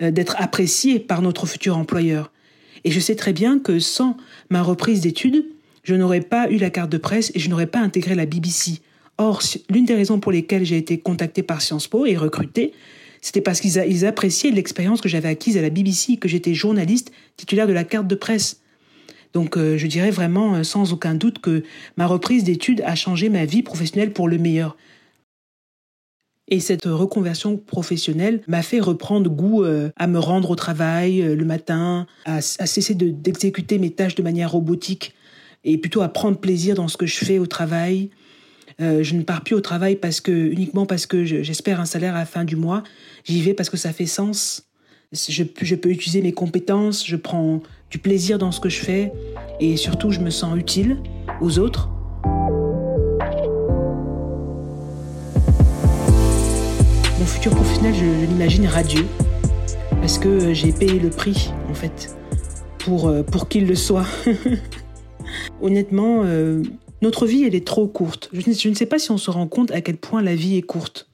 d'être 0.00 0.34
apprécié 0.40 0.98
par 0.98 1.22
notre 1.22 1.46
futur 1.46 1.76
employeur. 1.78 2.32
Et 2.84 2.90
je 2.90 3.00
sais 3.00 3.14
très 3.14 3.32
bien 3.32 3.58
que 3.58 3.78
sans 3.78 4.16
ma 4.48 4.62
reprise 4.62 5.00
d'études, 5.00 5.44
je 5.82 5.94
n'aurais 5.94 6.20
pas 6.20 6.50
eu 6.50 6.56
la 6.56 6.70
carte 6.70 6.90
de 6.90 6.98
presse 6.98 7.32
et 7.34 7.38
je 7.38 7.48
n'aurais 7.48 7.66
pas 7.66 7.80
intégré 7.80 8.14
la 8.14 8.26
BBC. 8.26 8.80
Or, 9.18 9.42
l'une 9.68 9.84
des 9.84 9.94
raisons 9.94 10.20
pour 10.20 10.32
lesquelles 10.32 10.64
j'ai 10.64 10.76
été 10.76 10.98
contactée 10.98 11.42
par 11.42 11.60
Sciences 11.60 11.88
Po 11.88 12.06
et 12.06 12.16
recrutée, 12.16 12.72
c'était 13.20 13.42
parce 13.42 13.60
qu'ils 13.60 14.06
appréciaient 14.06 14.50
l'expérience 14.50 15.00
que 15.00 15.08
j'avais 15.08 15.28
acquise 15.28 15.58
à 15.58 15.62
la 15.62 15.70
BBC, 15.70 16.16
que 16.16 16.28
j'étais 16.28 16.54
journaliste 16.54 17.12
titulaire 17.36 17.66
de 17.66 17.72
la 17.72 17.84
carte 17.84 18.06
de 18.06 18.14
presse. 18.14 18.60
Donc 19.32 19.56
euh, 19.56 19.76
je 19.76 19.86
dirais 19.86 20.10
vraiment 20.10 20.56
euh, 20.56 20.62
sans 20.62 20.92
aucun 20.92 21.14
doute 21.14 21.38
que 21.38 21.62
ma 21.96 22.06
reprise 22.06 22.44
d'études 22.44 22.82
a 22.84 22.94
changé 22.94 23.28
ma 23.28 23.44
vie 23.44 23.62
professionnelle 23.62 24.12
pour 24.12 24.26
le 24.28 24.38
meilleur. 24.38 24.76
Et 26.50 26.58
cette 26.58 26.84
reconversion 26.84 27.56
professionnelle 27.56 28.42
m'a 28.48 28.62
fait 28.62 28.80
reprendre 28.80 29.30
goût 29.30 29.62
euh, 29.62 29.90
à 29.96 30.06
me 30.06 30.18
rendre 30.18 30.50
au 30.50 30.56
travail 30.56 31.22
le 31.22 31.44
matin, 31.44 32.06
à, 32.24 32.40
cesser 32.40 32.94
d'exécuter 32.94 33.78
mes 33.78 33.90
tâches 33.90 34.16
de 34.16 34.22
manière 34.22 34.50
robotique 34.50 35.14
et 35.64 35.78
plutôt 35.78 36.02
à 36.02 36.08
prendre 36.08 36.38
plaisir 36.38 36.74
dans 36.74 36.88
ce 36.88 36.96
que 36.96 37.06
je 37.06 37.24
fais 37.24 37.38
au 37.38 37.46
travail. 37.46 38.10
je 38.78 39.14
ne 39.14 39.22
pars 39.22 39.42
plus 39.42 39.54
au 39.54 39.60
travail 39.60 39.94
parce 39.94 40.20
que 40.20 40.32
uniquement 40.32 40.86
parce 40.86 41.04
que 41.04 41.24
j'espère 41.24 41.80
un 41.80 41.84
salaire 41.84 42.16
à 42.16 42.20
la 42.20 42.26
fin 42.26 42.44
du 42.44 42.56
mois. 42.56 42.82
J'y 43.24 43.42
vais 43.42 43.52
parce 43.52 43.68
que 43.68 43.76
ça 43.76 43.92
fait 43.92 44.06
sens. 44.06 44.62
Je, 45.12 45.44
je 45.60 45.74
peux 45.74 45.90
utiliser 45.90 46.22
mes 46.22 46.32
compétences, 46.32 47.06
je 47.06 47.16
prends 47.16 47.62
du 47.90 47.98
plaisir 47.98 48.38
dans 48.38 48.52
ce 48.52 48.60
que 48.60 48.68
je 48.68 48.80
fais 48.80 49.12
et 49.60 49.76
surtout 49.76 50.10
je 50.10 50.20
me 50.20 50.30
sens 50.30 50.56
utile 50.56 50.96
aux 51.40 51.58
autres. 51.58 51.90
Futur 57.30 57.52
professionnel, 57.52 57.94
je, 57.94 58.26
l'imagine 58.26 58.66
radieux 58.66 59.06
parce 60.00 60.18
que 60.18 60.52
j'ai 60.52 60.72
payé 60.72 60.98
le 60.98 61.10
prix 61.10 61.50
en 61.68 61.74
fait 61.74 62.14
pour, 62.78 63.08
euh, 63.08 63.22
pour 63.22 63.48
qu'il 63.48 63.66
le 63.66 63.76
soit. 63.76 64.06
Honnêtement, 65.62 66.22
euh, 66.24 66.62
notre 67.02 67.26
vie, 67.26 67.44
elle 67.44 67.54
est 67.54 67.66
trop 67.66 67.86
courte. 67.86 68.30
Je 68.32 68.48
ne, 68.48 68.54
je 68.54 68.74
sais 68.74 68.86
pas 68.86 68.98
si 68.98 69.12
on 69.12 69.18
se 69.18 69.30
rend 69.30 69.46
compte 69.46 69.70
à 69.70 69.80
quel 69.80 69.96
point 69.96 70.22
la 70.22 70.34
vie 70.34 70.56
est 70.56 70.62
courte. 70.62 71.08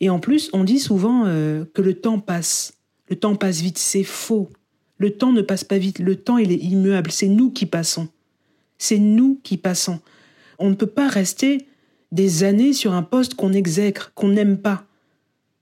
Et 0.00 0.08
en 0.08 0.20
plus, 0.20 0.48
on 0.54 0.64
dit 0.64 0.78
souvent 0.78 1.24
euh, 1.26 1.64
que 1.74 1.82
le 1.82 1.94
temps 1.94 2.18
passe. 2.18 2.74
Le 3.08 3.16
temps 3.16 3.36
passe 3.36 3.60
vite, 3.60 3.78
c'est 3.78 4.04
faux. 4.04 4.48
Le 4.96 5.10
temps 5.10 5.32
ne 5.32 5.42
passe 5.42 5.64
pas 5.64 5.78
vite, 5.78 5.98
le 5.98 6.16
temps 6.16 6.38
il 6.38 6.50
est 6.50 6.62
immuable, 6.62 7.10
c'est 7.10 7.28
nous 7.28 7.50
qui 7.50 7.66
passons. 7.66 8.08
C'est 8.78 8.98
nous 8.98 9.38
qui 9.42 9.58
passons. 9.58 10.00
On 10.58 10.70
ne 10.70 10.74
peut 10.74 10.86
pas 10.86 11.08
rester 11.08 11.66
des 12.10 12.44
années 12.44 12.72
sur 12.72 12.94
un 12.94 13.02
poste 13.02 13.34
qu'on 13.34 13.52
exècre, 13.52 14.12
qu'on 14.14 14.28
n'aime 14.28 14.56
pas. 14.56 14.86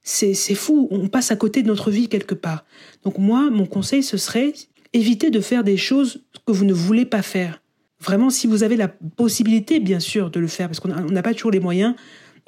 C'est 0.07 0.35
fou, 0.55 0.87
on 0.90 1.09
passe 1.09 1.31
à 1.31 1.37
côté 1.37 1.62
de 1.62 1.69
notre 1.69 1.90
vie 1.90 2.09
quelque 2.09 2.35
part. 2.35 2.67
Donc 3.05 3.17
moi, 3.17 3.49
mon 3.51 3.64
conseil, 3.64 4.03
ce 4.03 4.19
serait 4.19 4.53
éviter 4.93 5.31
de 5.31 5.40
faire 5.40 5.64
des 5.64 5.79
choses 5.79 6.23
que 6.47 6.53
vous 6.53 6.67
ne 6.67 6.75
voulez 6.75 7.07
pas 7.07 7.23
faire. 7.23 7.62
Vraiment, 8.01 8.29
si 8.29 8.47
vous 8.47 8.62
avez 8.62 8.77
la 8.77 8.88
possibilité, 8.88 9.81
bien 9.81 10.01
sûr, 10.01 10.31
de 10.31 10.38
le 10.38 10.47
faire, 10.47 10.69
parce 10.69 10.79
qu'on 10.79 10.88
n'a 10.88 11.23
pas 11.23 11.33
toujours 11.33 11.51
les 11.51 11.61
moyens, 11.61 11.95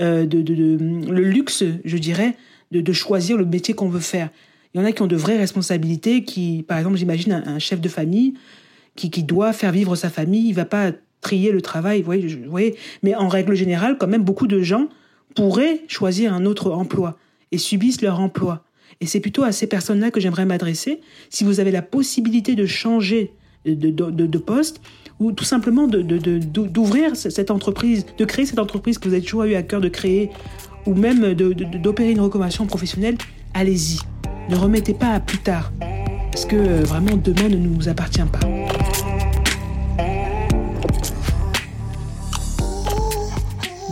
euh, 0.03 0.27
de, 0.27 0.38
le 0.38 1.23
luxe, 1.23 1.64
je 1.83 1.97
dirais, 1.97 2.37
de 2.73 2.92
choisir 2.92 3.38
le 3.38 3.47
métier 3.47 3.73
qu'on 3.73 3.88
veut 3.88 4.01
faire. 4.01 4.29
Il 4.75 4.81
y 4.81 4.83
en 4.83 4.85
a 4.85 4.92
qui 4.92 5.01
ont 5.01 5.07
de 5.07 5.16
vraies 5.16 5.38
responsabilités, 5.38 6.25
qui, 6.25 6.62
par 6.69 6.77
exemple, 6.77 6.99
j'imagine 6.99 7.33
un, 7.33 7.59
chef 7.59 7.81
de 7.81 7.88
famille 7.88 8.35
qui, 8.97 9.09
doit 9.23 9.55
faire 9.55 9.73
vivre 9.73 9.97
sa 9.97 10.11
famille, 10.11 10.47
il 10.47 10.53
va 10.53 10.66
pas 10.66 10.92
trier 11.23 11.53
le 11.53 11.62
travail, 11.62 12.03
vous 12.03 12.12
voyez. 12.51 12.77
Mais 13.03 13.14
en 13.14 13.29
règle 13.29 13.55
générale, 13.55 13.97
quand 13.99 14.07
même, 14.07 14.23
beaucoup 14.23 14.47
de 14.47 14.61
gens 14.61 14.90
pourraient 15.35 15.81
choisir 15.88 16.35
un 16.35 16.45
autre 16.45 16.73
emploi 16.73 17.16
et 17.53 17.59
subissent 17.59 18.03
leur 18.03 18.21
emploi. 18.21 18.65
Et 19.01 19.07
c'est 19.07 19.21
plutôt 19.21 19.43
à 19.43 19.53
ces 19.53 19.67
personnes-là 19.67 20.11
que 20.11 20.21
j'aimerais 20.21 20.47
m'adresser. 20.47 21.01
Si 21.31 21.45
vous 21.45 21.61
avez 21.61 21.71
la 21.71 21.83
possibilité 21.83 22.55
de 22.55 22.67
changer 22.67 23.33
de, 23.65 24.39
poste, 24.39 24.81
ou 25.19 25.33
tout 25.33 25.45
simplement 25.45 25.87
d'ouvrir 25.89 27.17
cette 27.17 27.51
entreprise, 27.51 28.07
de 28.17 28.25
créer 28.25 28.47
cette 28.47 28.59
entreprise 28.59 28.99
que 28.99 29.09
vous 29.09 29.15
avez 29.15 29.23
toujours 29.23 29.45
eu 29.45 29.55
à 29.55 29.63
cœur 29.63 29.81
de 29.81 29.89
créer, 29.89 30.31
ou 30.87 30.95
même 30.95 31.35
d'opérer 31.35 32.13
une 32.13 32.21
reconversion 32.21 32.67
professionnelle, 32.67 33.17
allez-y. 33.55 33.99
Ne 34.49 34.57
remettez 34.57 34.95
pas 34.95 35.09
à 35.09 35.21
plus 35.21 35.39
tard, 35.39 35.73
parce 36.31 36.47
que 36.47 36.55
euh, 36.55 36.85
vraiment 36.85 37.17
demain 37.17 37.49
ne 37.49 37.57
nous 37.57 37.89
appartient 37.89 38.21
pas. 38.21 38.39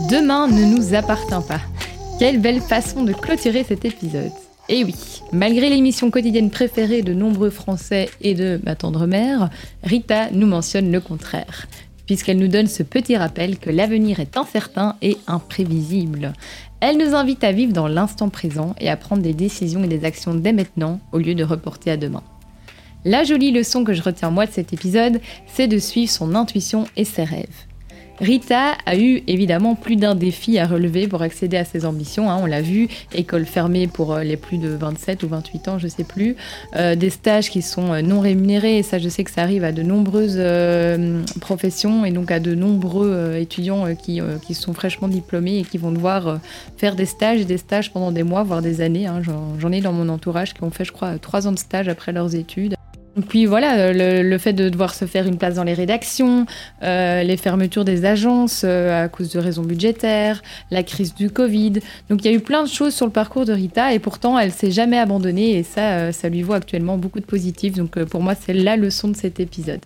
Demain 0.09 0.47
ne 0.47 0.75
nous 0.75 0.93
appartient 0.93 1.47
pas. 1.47 1.59
Quelle 2.17 2.39
belle 2.39 2.61
façon 2.61 3.03
de 3.03 3.13
clôturer 3.13 3.63
cet 3.63 3.83
épisode. 3.83 4.31
Et 4.69 4.83
oui, 4.83 5.21
malgré 5.33 5.69
l'émission 5.69 6.09
quotidienne 6.09 6.49
préférée 6.49 7.01
de 7.01 7.13
nombreux 7.13 7.49
Français 7.49 8.09
et 8.21 8.33
de 8.33 8.59
ma 8.63 8.75
tendre 8.75 9.05
mère, 9.05 9.49
Rita 9.83 10.31
nous 10.31 10.47
mentionne 10.47 10.91
le 10.91 11.01
contraire 11.01 11.67
puisqu'elle 12.05 12.37
nous 12.37 12.47
donne 12.47 12.67
ce 12.67 12.83
petit 12.83 13.17
rappel 13.17 13.57
que 13.57 13.69
l'avenir 13.69 14.19
est 14.19 14.37
incertain 14.37 14.95
et 15.01 15.17
imprévisible. 15.27 16.33
Elle 16.79 16.97
nous 16.97 17.15
invite 17.15 17.43
à 17.43 17.51
vivre 17.51 17.73
dans 17.73 17.87
l'instant 17.87 18.29
présent 18.29 18.75
et 18.79 18.89
à 18.89 18.97
prendre 18.97 19.23
des 19.23 19.33
décisions 19.33 19.83
et 19.83 19.87
des 19.87 20.05
actions 20.05 20.35
dès 20.35 20.53
maintenant 20.53 20.99
au 21.11 21.17
lieu 21.17 21.35
de 21.35 21.43
reporter 21.43 21.91
à 21.91 21.97
demain. 21.97 22.23
La 23.03 23.23
jolie 23.23 23.51
leçon 23.51 23.83
que 23.83 23.93
je 23.93 24.01
retiens 24.01 24.31
moi 24.31 24.45
de 24.45 24.51
cet 24.51 24.73
épisode, 24.73 25.19
c'est 25.47 25.67
de 25.67 25.77
suivre 25.77 26.11
son 26.11 26.35
intuition 26.35 26.85
et 26.95 27.05
ses 27.05 27.23
rêves. 27.23 27.64
Rita 28.19 28.77
a 28.85 28.97
eu 28.97 29.23
évidemment 29.27 29.75
plus 29.75 29.97
d'un 29.97 30.15
défi 30.15 30.57
à 30.57 30.65
relever 30.65 31.07
pour 31.07 31.21
accéder 31.21 31.57
à 31.57 31.65
ses 31.65 31.85
ambitions. 31.85 32.29
Hein, 32.31 32.39
on 32.41 32.45
l'a 32.45 32.61
vu, 32.61 32.87
école 33.13 33.45
fermée 33.45 33.87
pour 33.87 34.13
euh, 34.13 34.23
les 34.23 34.37
plus 34.37 34.57
de 34.57 34.69
27 34.69 35.23
ou 35.23 35.27
28 35.27 35.67
ans, 35.67 35.79
je 35.79 35.87
sais 35.89 36.05
plus. 36.05 36.37
Euh, 36.77 36.95
des 36.95 37.09
stages 37.09 37.49
qui 37.49 37.61
sont 37.61 37.91
euh, 37.91 38.01
non 38.01 38.21
rémunérés, 38.21 38.77
et 38.77 38.83
ça 38.83 38.99
je 38.99 39.09
sais 39.09 39.25
que 39.25 39.31
ça 39.31 39.41
arrive 39.41 39.65
à 39.65 39.73
de 39.73 39.83
nombreuses 39.83 40.41
professions 41.41 42.05
et 42.05 42.11
donc 42.11 42.31
à 42.31 42.39
de 42.39 42.55
nombreux 42.55 43.35
étudiants 43.37 43.93
qui, 43.95 44.21
qui, 44.45 44.53
sont 44.53 44.73
fraîchement 44.73 45.07
diplômés 45.07 45.59
et 45.59 45.63
qui 45.63 45.77
vont 45.77 45.91
devoir 45.91 46.39
faire 46.77 46.95
des 46.95 47.05
stages 47.05 47.41
et 47.41 47.45
des 47.45 47.57
stages 47.57 47.91
pendant 47.91 48.11
des 48.11 48.23
mois, 48.23 48.43
voire 48.43 48.61
des 48.61 48.81
années. 48.81 49.07
Hein. 49.07 49.21
J'en 49.59 49.71
ai 49.71 49.81
dans 49.81 49.93
mon 49.93 50.09
entourage 50.09 50.53
qui 50.53 50.63
ont 50.63 50.71
fait, 50.71 50.85
je 50.85 50.91
crois, 50.91 51.17
trois 51.19 51.47
ans 51.47 51.51
de 51.51 51.59
stage 51.59 51.87
après 51.87 52.11
leurs 52.11 52.35
études. 52.35 52.74
Puis 53.21 53.45
voilà, 53.45 53.77
euh, 53.77 54.23
le, 54.23 54.37
fait 54.37 54.51
de 54.51 54.67
devoir 54.67 54.93
se 54.93 55.05
faire 55.05 55.25
une 55.25 55.37
place 55.37 55.55
dans 55.55 55.63
les 55.63 55.73
rédactions, 55.73 56.45
euh, 56.83 57.23
les 57.23 57.37
fermetures 57.37 57.85
des 57.85 58.03
agences 58.03 58.63
euh, 58.65 59.05
à 59.05 59.07
cause 59.07 59.31
de 59.31 59.39
raisons 59.39 59.63
budgétaires, 59.63 60.43
la 60.69 60.83
crise 60.83 61.15
du 61.15 61.29
Covid. 61.29 61.73
Donc 62.09 62.25
il 62.25 62.25
y 62.25 62.33
a 62.33 62.33
eu 62.33 62.41
plein 62.41 62.63
de 62.63 62.67
choses 62.67 62.93
sur 62.93 63.05
le 63.05 63.13
parcours 63.13 63.45
de 63.45 63.53
Rita 63.53 63.93
et 63.93 63.99
pourtant 63.99 64.37
elle 64.37 64.51
s'est 64.51 64.71
jamais 64.71 64.99
abandonnée 64.99 65.57
et 65.57 65.63
ça, 65.63 66.11
ça 66.11 66.27
lui 66.27 66.41
vaut 66.41 66.53
actuellement 66.53 66.97
beaucoup 66.97 67.21
de 67.21 67.25
positifs. 67.25 67.75
Donc 67.75 67.97
pour 68.03 68.21
moi, 68.21 68.33
c'est 68.35 68.53
la 68.53 68.75
leçon 68.75 69.07
de 69.07 69.15
cet 69.15 69.39
épisode. 69.39 69.79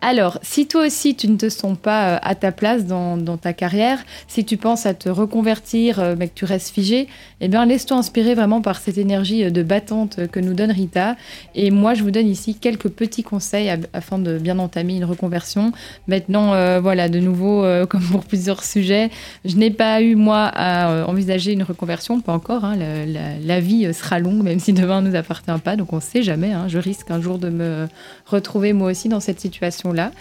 Alors, 0.00 0.38
si 0.40 0.66
toi 0.66 0.86
aussi 0.86 1.14
tu 1.14 1.28
ne 1.28 1.36
te 1.36 1.50
sens 1.50 1.76
pas 1.76 2.16
à 2.16 2.34
ta 2.34 2.52
place 2.52 2.86
dans, 2.86 3.18
dans 3.18 3.36
ta 3.36 3.52
carrière, 3.52 4.02
si 4.28 4.46
tu 4.46 4.56
penses 4.56 4.86
à 4.86 4.94
te 4.94 5.10
reconvertir 5.10 6.14
mais 6.18 6.28
que 6.28 6.34
tu 6.34 6.46
restes 6.46 6.70
figé, 6.70 7.06
eh 7.42 7.48
bien 7.48 7.66
laisse-toi 7.66 7.98
inspirer 7.98 8.34
vraiment 8.34 8.62
par 8.62 8.80
cette 8.80 8.96
énergie 8.96 9.50
de 9.52 9.62
battante 9.62 10.26
que 10.28 10.40
nous 10.40 10.54
donne 10.54 10.70
Rita. 10.70 11.16
Et 11.54 11.70
moi, 11.70 11.92
je 11.92 12.02
vous 12.02 12.10
donne 12.10 12.28
ici 12.28 12.56
quelques 12.62 12.88
petits 12.88 13.22
conseils 13.22 13.70
afin 13.92 14.18
de 14.18 14.38
bien 14.38 14.58
entamer 14.58 14.96
une 14.96 15.04
reconversion. 15.04 15.72
Maintenant, 16.08 16.54
euh, 16.54 16.80
voilà, 16.80 17.10
de 17.10 17.18
nouveau, 17.18 17.62
euh, 17.62 17.84
comme 17.92 18.02
pour 18.02 18.24
plusieurs 18.24 18.64
sujets, 18.64 19.10
je 19.44 19.56
n'ai 19.56 19.70
pas 19.70 20.00
eu, 20.00 20.14
moi, 20.14 20.44
à 20.46 20.90
euh, 20.90 21.04
envisager 21.04 21.52
une 21.52 21.64
reconversion, 21.64 22.20
pas 22.20 22.32
encore. 22.32 22.64
Hein. 22.64 22.76
la, 22.76 23.60
vie 23.60 23.92
sera 23.92 24.18
longue, 24.18 24.42
même 24.42 24.58
si 24.66 24.72
demain 24.72 25.02
ne 25.02 25.10
nous 25.10 25.16
appartient 25.16 25.50
pas, 25.62 25.76
donc 25.76 25.92
on 25.92 25.96
ne 25.96 26.00
sait 26.00 26.22
jamais. 26.22 26.52
Hein. 26.52 26.68
je 26.68 26.78
risque 26.78 27.10
un 27.10 27.20
jour 27.20 27.38
de 27.38 27.50
me 27.50 27.88
retrouver 28.24 28.72
moi 28.72 28.90
aussi 28.90 29.10
dans 29.10 29.20
cette 29.20 29.40
situation-là. 29.40 30.12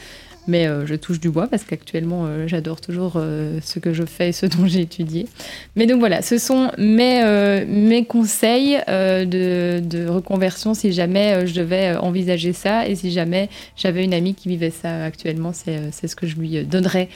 Mais 0.47 0.67
euh, 0.67 0.85
je 0.85 0.95
touche 0.95 1.19
du 1.19 1.29
bois 1.29 1.47
parce 1.47 1.63
qu'actuellement, 1.63 2.25
euh, 2.25 2.47
j'adore 2.47 2.81
toujours 2.81 3.13
euh, 3.15 3.59
ce 3.61 3.79
que 3.79 3.93
je 3.93 4.03
fais 4.03 4.29
et 4.29 4.31
ce 4.31 4.45
dont 4.47 4.65
j'ai 4.65 4.81
étudié. 4.81 5.27
Mais 5.75 5.85
donc 5.85 5.99
voilà, 5.99 6.21
ce 6.21 6.37
sont 6.37 6.71
mes, 6.77 7.21
mes 7.67 8.05
conseils 8.05 8.79
de, 8.87 9.79
de, 9.79 10.07
reconversion 10.07 10.73
si 10.73 10.91
jamais 10.91 11.45
je 11.45 11.53
devais 11.53 11.95
envisager 11.95 12.53
ça 12.53 12.87
et 12.87 12.95
si 12.95 13.11
jamais 13.11 13.49
j'avais 13.75 14.03
une 14.03 14.13
amie 14.13 14.33
qui 14.33 14.49
vivait 14.49 14.71
ça 14.71 15.03
actuellement, 15.03 15.51
c'est 15.53 16.07
ce 16.07 16.15
que 16.15 16.25
je 16.25 16.35
lui 16.35 16.63
donnerais 16.65 17.09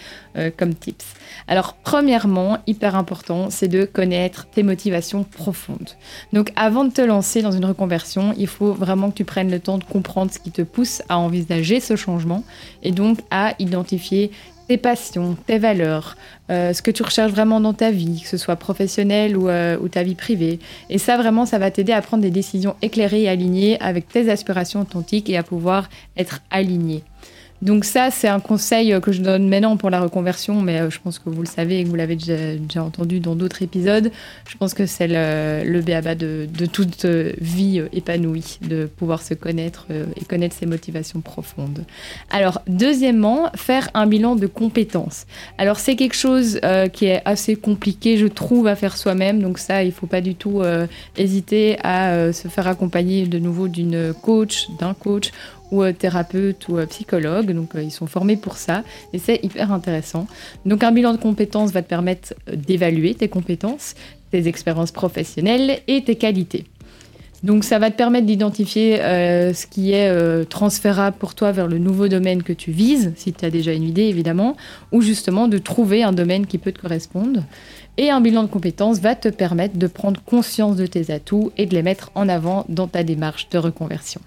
comme 0.57 0.75
tips. 0.75 1.14
Alors, 1.47 1.75
premièrement, 1.83 2.59
hyper 2.67 2.95
important, 2.95 3.49
c'est 3.49 3.67
de 3.67 3.85
connaître 3.85 4.47
tes 4.47 4.63
motivations 4.63 5.23
profondes. 5.23 5.91
Donc, 6.33 6.51
avant 6.55 6.83
de 6.85 6.91
te 6.91 7.01
lancer 7.01 7.41
dans 7.41 7.51
une 7.51 7.65
reconversion, 7.65 8.33
il 8.37 8.47
faut 8.47 8.73
vraiment 8.73 9.09
que 9.11 9.15
tu 9.15 9.25
prennes 9.25 9.51
le 9.51 9.59
temps 9.59 9.77
de 9.77 9.83
comprendre 9.83 10.31
ce 10.31 10.39
qui 10.39 10.51
te 10.51 10.61
pousse 10.61 11.01
à 11.09 11.17
envisager 11.17 11.79
ce 11.79 11.95
changement 11.95 12.43
et 12.83 12.91
donc 12.91 13.19
à 13.31 13.53
identifier 13.59 14.31
tes 14.67 14.77
passions, 14.77 15.37
tes 15.45 15.57
valeurs, 15.57 16.17
euh, 16.49 16.73
ce 16.73 16.81
que 16.81 16.91
tu 16.91 17.03
recherches 17.03 17.31
vraiment 17.31 17.59
dans 17.59 17.73
ta 17.73 17.91
vie, 17.91 18.21
que 18.21 18.27
ce 18.27 18.37
soit 18.37 18.55
professionnelle 18.55 19.37
ou, 19.37 19.47
euh, 19.47 19.77
ou 19.79 19.89
ta 19.89 20.03
vie 20.03 20.15
privée. 20.15 20.59
Et 20.89 20.97
ça, 20.97 21.17
vraiment, 21.17 21.45
ça 21.45 21.59
va 21.59 21.69
t'aider 21.71 21.93
à 21.93 22.01
prendre 22.01 22.23
des 22.23 22.31
décisions 22.31 22.75
éclairées 22.81 23.23
et 23.23 23.29
alignées 23.29 23.79
avec 23.79 24.07
tes 24.07 24.29
aspirations 24.29 24.81
authentiques 24.81 25.29
et 25.29 25.37
à 25.37 25.43
pouvoir 25.43 25.89
être 26.17 26.41
aligné. 26.49 27.03
Donc 27.61 27.85
ça, 27.85 28.11
c'est 28.11 28.27
un 28.27 28.39
conseil 28.39 28.99
que 29.01 29.11
je 29.11 29.21
donne 29.21 29.47
maintenant 29.49 29.77
pour 29.77 29.89
la 29.89 30.01
reconversion, 30.01 30.61
mais 30.61 30.89
je 30.89 30.99
pense 30.99 31.19
que 31.19 31.29
vous 31.29 31.41
le 31.41 31.47
savez 31.47 31.79
et 31.79 31.83
que 31.83 31.89
vous 31.89 31.95
l'avez 31.95 32.15
déjà, 32.15 32.83
entendu 32.83 33.19
dans 33.19 33.35
d'autres 33.35 33.61
épisodes. 33.61 34.11
Je 34.47 34.57
pense 34.57 34.73
que 34.73 34.85
c'est 34.85 35.07
le, 35.07 35.63
le 35.69 35.81
béaba 35.81 36.15
de, 36.15 36.47
de, 36.51 36.65
toute 36.65 37.05
vie 37.05 37.81
épanouie, 37.93 38.59
de 38.61 38.85
pouvoir 38.85 39.21
se 39.21 39.33
connaître 39.33 39.87
et 40.19 40.25
connaître 40.25 40.55
ses 40.55 40.65
motivations 40.65 41.21
profondes. 41.21 41.85
Alors, 42.29 42.61
deuxièmement, 42.67 43.49
faire 43.55 43.89
un 43.93 44.05
bilan 44.05 44.35
de 44.35 44.47
compétences. 44.47 45.25
Alors, 45.57 45.79
c'est 45.79 45.95
quelque 45.95 46.15
chose 46.15 46.59
qui 46.93 47.05
est 47.05 47.21
assez 47.25 47.55
compliqué, 47.55 48.17
je 48.17 48.27
trouve, 48.27 48.67
à 48.67 48.75
faire 48.75 48.97
soi-même. 48.97 49.41
Donc 49.41 49.59
ça, 49.59 49.83
il 49.83 49.87
ne 49.87 49.91
faut 49.91 50.07
pas 50.07 50.21
du 50.21 50.35
tout 50.35 50.61
hésiter 51.17 51.77
à 51.83 52.31
se 52.33 52.47
faire 52.47 52.67
accompagner 52.67 53.25
de 53.27 53.39
nouveau 53.39 53.67
d'une 53.67 54.13
coach, 54.21 54.67
d'un 54.79 54.93
coach 54.93 55.31
ou 55.71 55.83
euh, 55.83 55.93
thérapeute 55.93 56.67
ou 56.67 56.77
euh, 56.77 56.85
psychologue. 56.85 57.51
Donc, 57.51 57.75
euh, 57.75 57.83
ils 57.83 57.91
sont 57.91 58.07
formés 58.07 58.37
pour 58.37 58.57
ça 58.57 58.83
et 59.13 59.19
c'est 59.19 59.39
hyper 59.43 59.71
intéressant. 59.71 60.27
Donc, 60.65 60.83
un 60.83 60.91
bilan 60.91 61.13
de 61.13 61.17
compétences 61.17 61.71
va 61.71 61.81
te 61.81 61.89
permettre 61.89 62.33
d'évaluer 62.51 63.13
tes 63.13 63.27
compétences, 63.27 63.95
tes 64.31 64.47
expériences 64.47 64.91
professionnelles 64.91 65.79
et 65.87 66.03
tes 66.03 66.15
qualités. 66.15 66.65
Donc, 67.43 67.63
ça 67.63 67.77
va 67.77 67.91
te 67.91 67.97
permettre 67.97 68.25
d'identifier 68.25 68.97
ce 68.97 69.67
qui 69.67 69.91
est 69.91 70.49
transférable 70.49 71.15
pour 71.19 71.35
toi 71.35 71.51
vers 71.51 71.67
le 71.67 71.77
nouveau 71.77 72.07
domaine 72.07 72.41
que 72.41 72.53
tu 72.53 72.71
vises, 72.71 73.13
si 73.17 73.33
tu 73.33 73.45
as 73.45 73.51
déjà 73.51 73.71
une 73.71 73.83
idée 73.83 74.03
évidemment, 74.03 74.55
ou 74.91 75.01
justement 75.01 75.47
de 75.47 75.59
trouver 75.59 76.01
un 76.01 76.11
domaine 76.11 76.47
qui 76.47 76.57
peut 76.57 76.71
te 76.71 76.81
correspondre. 76.81 77.43
Et 77.97 78.09
un 78.09 78.19
bilan 78.19 78.43
de 78.43 78.47
compétences 78.47 78.99
va 78.99 79.13
te 79.13 79.29
permettre 79.29 79.77
de 79.77 79.85
prendre 79.85 80.21
conscience 80.23 80.75
de 80.75 80.87
tes 80.87 81.13
atouts 81.13 81.51
et 81.55 81.67
de 81.67 81.75
les 81.75 81.83
mettre 81.83 82.09
en 82.15 82.27
avant 82.29 82.65
dans 82.67 82.87
ta 82.87 83.03
démarche 83.03 83.47
de 83.49 83.59
reconversion. 83.59 84.21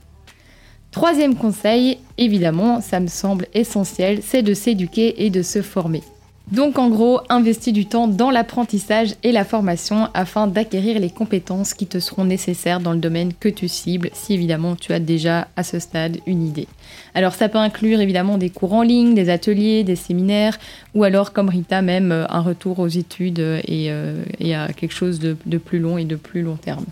Troisième 0.91 1.37
conseil, 1.37 1.99
évidemment, 2.17 2.81
ça 2.81 2.99
me 2.99 3.09
semble 3.09 3.47
essentiel, 3.53 4.21
c'est 4.23 4.43
de 4.43 4.55
s'éduquer 4.55 5.25
et 5.25 5.31
de 5.31 5.43
se 5.43 5.61
former. 5.61 6.03
Donc 6.51 6.79
en 6.79 6.89
gros, 6.89 7.21
investis 7.29 7.75
du 7.75 7.85
temps 7.85 8.09
dans 8.09 8.31
l'apprentissage 8.31 9.15
et 9.23 9.33
la 9.33 9.45
formation 9.45 10.09
afin 10.15 10.47
d'acquérir 10.47 10.99
les 10.99 11.11
compétences 11.11 11.75
qui 11.75 11.87
te 11.87 12.01
seront 12.01 12.25
nécessaires 12.25 12.81
dans 12.81 12.93
le 12.93 12.99
domaine 12.99 13.35
que 13.39 13.51
tu 13.51 13.69
cibles, 13.69 14.09
si 14.15 14.33
évidemment 14.33 14.75
tu 14.75 14.95
as 14.95 14.99
déjà 14.99 15.49
à 15.57 15.63
ce 15.63 15.79
stade 15.79 16.19
une 16.27 16.47
idée. 16.47 16.67
Alors 17.15 17.35
ça 17.35 17.51
peut 17.51 17.59
inclure 17.59 18.01
évidemment 18.01 18.39
des 18.39 18.49
cours 18.49 18.73
en 18.73 18.83
ligne, 18.83 19.15
des 19.15 19.29
ateliers, 19.29 19.85
des 19.85 19.97
séminaires, 19.97 20.59
ou 20.95 21.05
alors 21.05 21.35
comme 21.35 21.51
Rita 21.51 21.83
même 21.83 22.13
euh, 22.13 22.25
un 22.31 22.41
retour 22.41 22.79
aux 22.79 22.89
études 22.89 23.41
et, 23.41 23.89
euh, 23.91 24.25
à 24.55 24.73
quelque 24.73 24.95
chose 24.95 25.19
de, 25.19 25.37
de, 25.45 25.59
plus 25.59 25.81
long 25.81 25.99
et 25.99 26.05
de 26.05 26.17
plus 26.17 26.41
long 26.41 26.57
terme. 26.57 26.87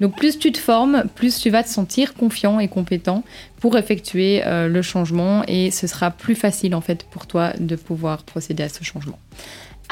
Donc 0.00 0.16
plus 0.16 0.38
tu 0.38 0.52
te 0.52 0.58
formes, 0.58 1.04
plus 1.14 1.38
tu 1.38 1.50
vas 1.50 1.62
te 1.62 1.68
sentir 1.68 2.14
confiant 2.14 2.60
et 2.60 2.68
compétent 2.68 3.24
pour 3.62 3.78
effectuer 3.78 4.42
euh, 4.44 4.66
le 4.66 4.82
changement 4.82 5.44
et 5.46 5.70
ce 5.70 5.86
sera 5.86 6.10
plus 6.10 6.34
facile 6.34 6.74
en 6.74 6.80
fait 6.80 7.04
pour 7.04 7.28
toi 7.28 7.52
de 7.60 7.76
pouvoir 7.76 8.24
procéder 8.24 8.64
à 8.64 8.68
ce 8.68 8.82
changement. 8.82 9.20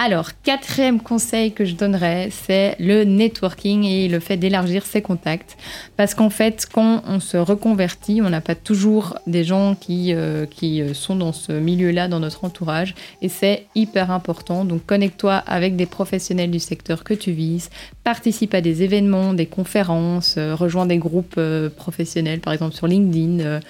Alors, 0.03 0.31
quatrième 0.43 0.99
conseil 0.99 1.53
que 1.53 1.67
je 1.67 1.75
donnerais, 1.75 2.31
c'est 2.31 2.75
le 2.79 3.05
networking 3.05 3.85
et 3.85 4.09
le 4.09 4.19
fait 4.19 4.39
d'élargir 4.39 4.87
ses 4.87 5.03
contacts. 5.03 5.59
Parce 5.99 6.15
qu'en 6.15 6.31
fait, 6.31 6.67
quand 6.73 7.03
on 7.07 7.21
se 7.21 7.37
reconvertit, 7.37 8.23
on 8.23 8.31
n'a 8.31 8.41
pas 8.41 8.55
toujours 8.55 9.19
des 9.27 9.45
gens 9.45 9.75
qui, 9.75 10.15
euh, 10.15 10.47
qui 10.47 10.81
euh, 10.81 10.95
sont 10.95 11.17
dans 11.17 11.35
ce 11.35 11.53
milieu-là, 11.53 12.09
dans 12.09 12.19
notre 12.19 12.47
entourage. 12.47 12.95
Et 13.21 13.29
c'est 13.29 13.67
hyper 13.75 14.11
important. 14.11 14.65
Donc, 14.65 14.87
connecte-toi 14.87 15.35
avec 15.35 15.77
des 15.77 15.85
professionnels 15.85 16.51
du 16.51 16.61
secteur 16.61 17.05
que 17.05 17.13
tu 17.13 17.33
vises. 17.33 17.69
Participe 18.03 18.55
à 18.55 18.63
des 18.63 18.83
événements, 18.83 19.35
des 19.35 19.45
conférences, 19.45 20.39
rejoins 20.39 20.87
des 20.87 20.97
groupes 20.97 21.39
professionnels, 21.77 22.41
par 22.41 22.55
exemple 22.55 22.75
sur 22.75 22.87
LinkedIn 22.87 23.61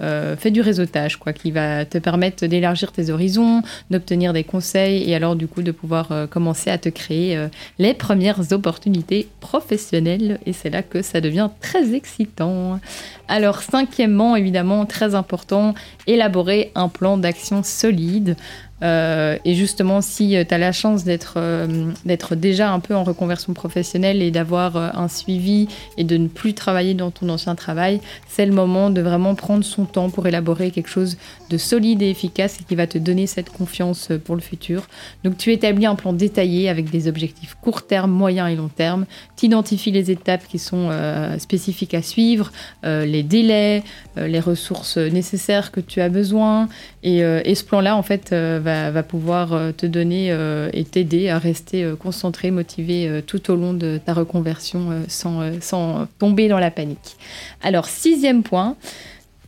euh, 0.00 0.36
fais 0.36 0.50
du 0.50 0.60
réseautage, 0.60 1.16
quoi, 1.16 1.32
qui 1.32 1.50
va 1.50 1.84
te 1.84 1.98
permettre 1.98 2.46
d'élargir 2.46 2.92
tes 2.92 3.10
horizons, 3.10 3.62
d'obtenir 3.90 4.32
des 4.32 4.44
conseils 4.44 5.10
et 5.10 5.14
alors 5.14 5.36
du 5.36 5.46
coup 5.46 5.62
de 5.62 5.72
pouvoir 5.72 6.12
euh, 6.12 6.26
commencer 6.26 6.70
à 6.70 6.78
te 6.78 6.88
créer 6.88 7.36
euh, 7.36 7.48
les 7.78 7.94
premières 7.94 8.52
opportunités 8.52 9.28
professionnelles. 9.40 10.38
Et 10.46 10.52
c'est 10.52 10.70
là 10.70 10.82
que 10.82 11.02
ça 11.02 11.20
devient 11.20 11.50
très 11.60 11.94
excitant. 11.94 12.80
Alors 13.28 13.62
cinquièmement, 13.62 14.36
évidemment, 14.36 14.86
très 14.86 15.14
important, 15.14 15.74
élaborer 16.06 16.72
un 16.74 16.88
plan 16.88 17.18
d'action 17.18 17.62
solide. 17.62 18.36
Euh, 18.82 19.36
et 19.44 19.54
justement, 19.54 20.00
si 20.00 20.36
euh, 20.36 20.44
tu 20.46 20.54
as 20.54 20.58
la 20.58 20.72
chance 20.72 21.04
euh, 21.36 21.92
d'être 22.04 22.34
déjà 22.34 22.72
un 22.72 22.80
peu 22.80 22.94
en 22.94 23.04
reconversion 23.04 23.52
professionnelle 23.52 24.22
et 24.22 24.30
d'avoir 24.30 24.76
un 24.76 25.08
suivi 25.08 25.68
et 25.96 26.04
de 26.04 26.16
ne 26.16 26.28
plus 26.28 26.54
travailler 26.54 26.94
dans 26.94 27.10
ton 27.10 27.28
ancien 27.28 27.54
travail, 27.54 28.00
c'est 28.28 28.46
le 28.46 28.52
moment 28.52 28.90
de 28.90 29.00
vraiment 29.00 29.34
prendre 29.34 29.64
son 29.64 29.84
temps 29.84 30.10
pour 30.10 30.26
élaborer 30.26 30.70
quelque 30.70 30.88
chose 30.88 31.18
de 31.50 31.58
solide 31.58 32.02
et 32.02 32.10
efficace 32.10 32.58
et 32.60 32.64
qui 32.64 32.74
va 32.74 32.86
te 32.86 32.98
donner 32.98 33.26
cette 33.26 33.50
confiance 33.50 34.08
pour 34.24 34.34
le 34.34 34.40
futur. 34.40 34.86
Donc 35.24 35.36
tu 35.36 35.52
établis 35.52 35.86
un 35.86 35.94
plan 35.94 36.12
détaillé 36.12 36.68
avec 36.68 36.90
des 36.90 37.08
objectifs 37.08 37.56
court 37.60 37.86
terme, 37.86 38.10
moyen 38.10 38.46
et 38.46 38.56
long 38.56 38.68
terme. 38.68 39.06
Tu 39.36 39.46
identifies 39.46 39.90
les 39.90 40.10
étapes 40.10 40.46
qui 40.46 40.58
sont 40.58 40.90
spécifiques 41.38 41.94
à 41.94 42.02
suivre, 42.02 42.52
les 42.84 43.22
délais, 43.22 43.82
les 44.16 44.40
ressources 44.40 44.96
nécessaires 44.96 45.72
que 45.72 45.80
tu 45.80 46.00
as 46.00 46.08
besoin. 46.08 46.68
Et, 47.02 47.18
et 47.18 47.54
ce 47.54 47.64
plan-là, 47.64 47.96
en 47.96 48.02
fait, 48.02 48.30
va 48.32 48.69
va, 48.90 49.02
pouvoir 49.02 49.52
euh, 49.52 49.72
te 49.72 49.86
donner 49.86 50.30
euh, 50.30 50.70
et 50.72 50.84
t'aider 50.84 51.28
à 51.28 51.38
rester 51.38 51.84
euh, 51.84 51.96
concentré, 51.96 52.50
motivé 52.50 53.22
tout 53.26 53.50
au 53.50 53.56
long 53.56 53.74
de 53.74 53.98
ta 54.04 54.14
reconversion 54.14 55.04
sans, 55.08 55.60
sans 55.60 56.06
tomber 56.18 56.48
dans 56.48 56.58
la 56.58 56.70
panique. 56.70 57.16
Alors, 57.62 57.86
sixième 57.86 58.42
point, 58.42 58.76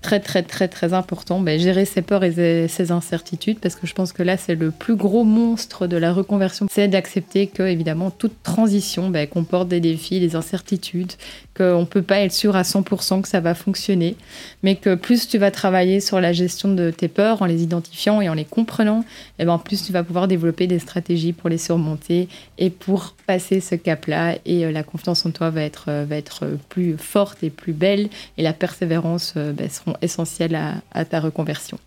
très 0.02 0.20
très 0.20 0.42
très 0.42 0.68
très 0.68 0.92
important, 0.92 1.40
ben, 1.40 1.58
gérer 1.58 1.84
ses 1.84 2.02
peurs 2.02 2.24
et 2.24 2.68
ses 2.68 2.92
incertitudes, 2.92 3.58
parce 3.60 3.76
que 3.76 3.86
je 3.86 3.94
pense 3.94 4.12
que 4.12 4.22
là 4.22 4.36
c'est 4.36 4.54
le 4.54 4.70
plus 4.70 4.96
gros 4.96 5.24
monstre 5.24 5.86
de 5.86 5.96
la 5.96 6.12
reconversion, 6.12 6.66
c'est 6.70 6.88
d'accepter 6.88 7.46
que 7.46 7.62
évidemment 7.62 8.10
toute 8.10 8.42
transition 8.42 9.08
ben, 9.08 9.26
comporte 9.26 9.68
des 9.68 9.80
défis, 9.80 10.20
des 10.20 10.36
incertitudes, 10.36 11.12
qu'on 11.56 11.80
ne 11.80 11.84
peut 11.84 12.02
pas 12.02 12.20
être 12.20 12.32
sûr 12.32 12.56
à 12.56 12.62
100% 12.62 13.22
que 13.22 13.28
ça 13.28 13.40
va 13.40 13.54
fonctionner, 13.54 14.16
mais 14.62 14.76
que 14.76 14.94
plus 14.94 15.28
tu 15.28 15.38
vas 15.38 15.50
travailler 15.50 16.00
sur 16.00 16.20
la 16.20 16.32
gestion 16.32 16.74
de 16.74 16.90
tes 16.90 17.08
peurs 17.08 17.42
en 17.42 17.46
les 17.46 17.62
identifiant 17.62 18.20
et 18.20 18.28
en 18.28 18.34
les 18.34 18.44
comprenant, 18.44 19.00
et 19.38 19.42
eh 19.42 19.44
ben 19.44 19.58
plus 19.58 19.84
tu 19.84 19.92
vas 19.92 20.02
pouvoir 20.02 20.28
développer 20.28 20.66
des 20.66 20.78
stratégies 20.78 21.32
pour 21.32 21.48
les 21.48 21.58
surmonter 21.58 22.28
et 22.58 22.70
pour 22.70 23.14
passer 23.26 23.60
ce 23.60 23.74
cap-là. 23.74 24.36
Et 24.46 24.64
euh, 24.64 24.72
la 24.72 24.82
confiance 24.82 25.24
en 25.26 25.30
toi 25.30 25.50
va 25.50 25.62
être, 25.62 25.86
euh, 25.88 26.04
va 26.08 26.16
être 26.16 26.46
plus 26.68 26.96
forte 26.96 27.42
et 27.42 27.50
plus 27.50 27.72
belle, 27.72 28.08
et 28.38 28.42
la 28.42 28.52
persévérance 28.52 29.34
euh, 29.36 29.52
ben, 29.52 29.68
seront 29.68 29.91
à, 30.54 30.74
à 30.92 31.04
ta 31.04 31.20
reconversion. 31.20 31.78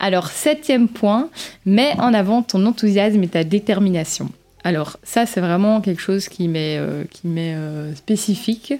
Alors, 0.00 0.28
septième 0.28 0.88
point, 0.88 1.28
mets 1.66 1.94
en 1.98 2.14
avant 2.14 2.42
ton 2.42 2.64
enthousiasme 2.66 3.22
et 3.22 3.28
ta 3.28 3.44
détermination. 3.44 4.30
Alors 4.64 4.96
ça, 5.02 5.24
c'est 5.24 5.40
vraiment 5.40 5.80
quelque 5.80 6.00
chose 6.00 6.28
qui 6.28 6.48
m'est 6.48 6.78
euh, 6.78 7.04
euh, 7.24 7.94
spécifique 7.94 8.74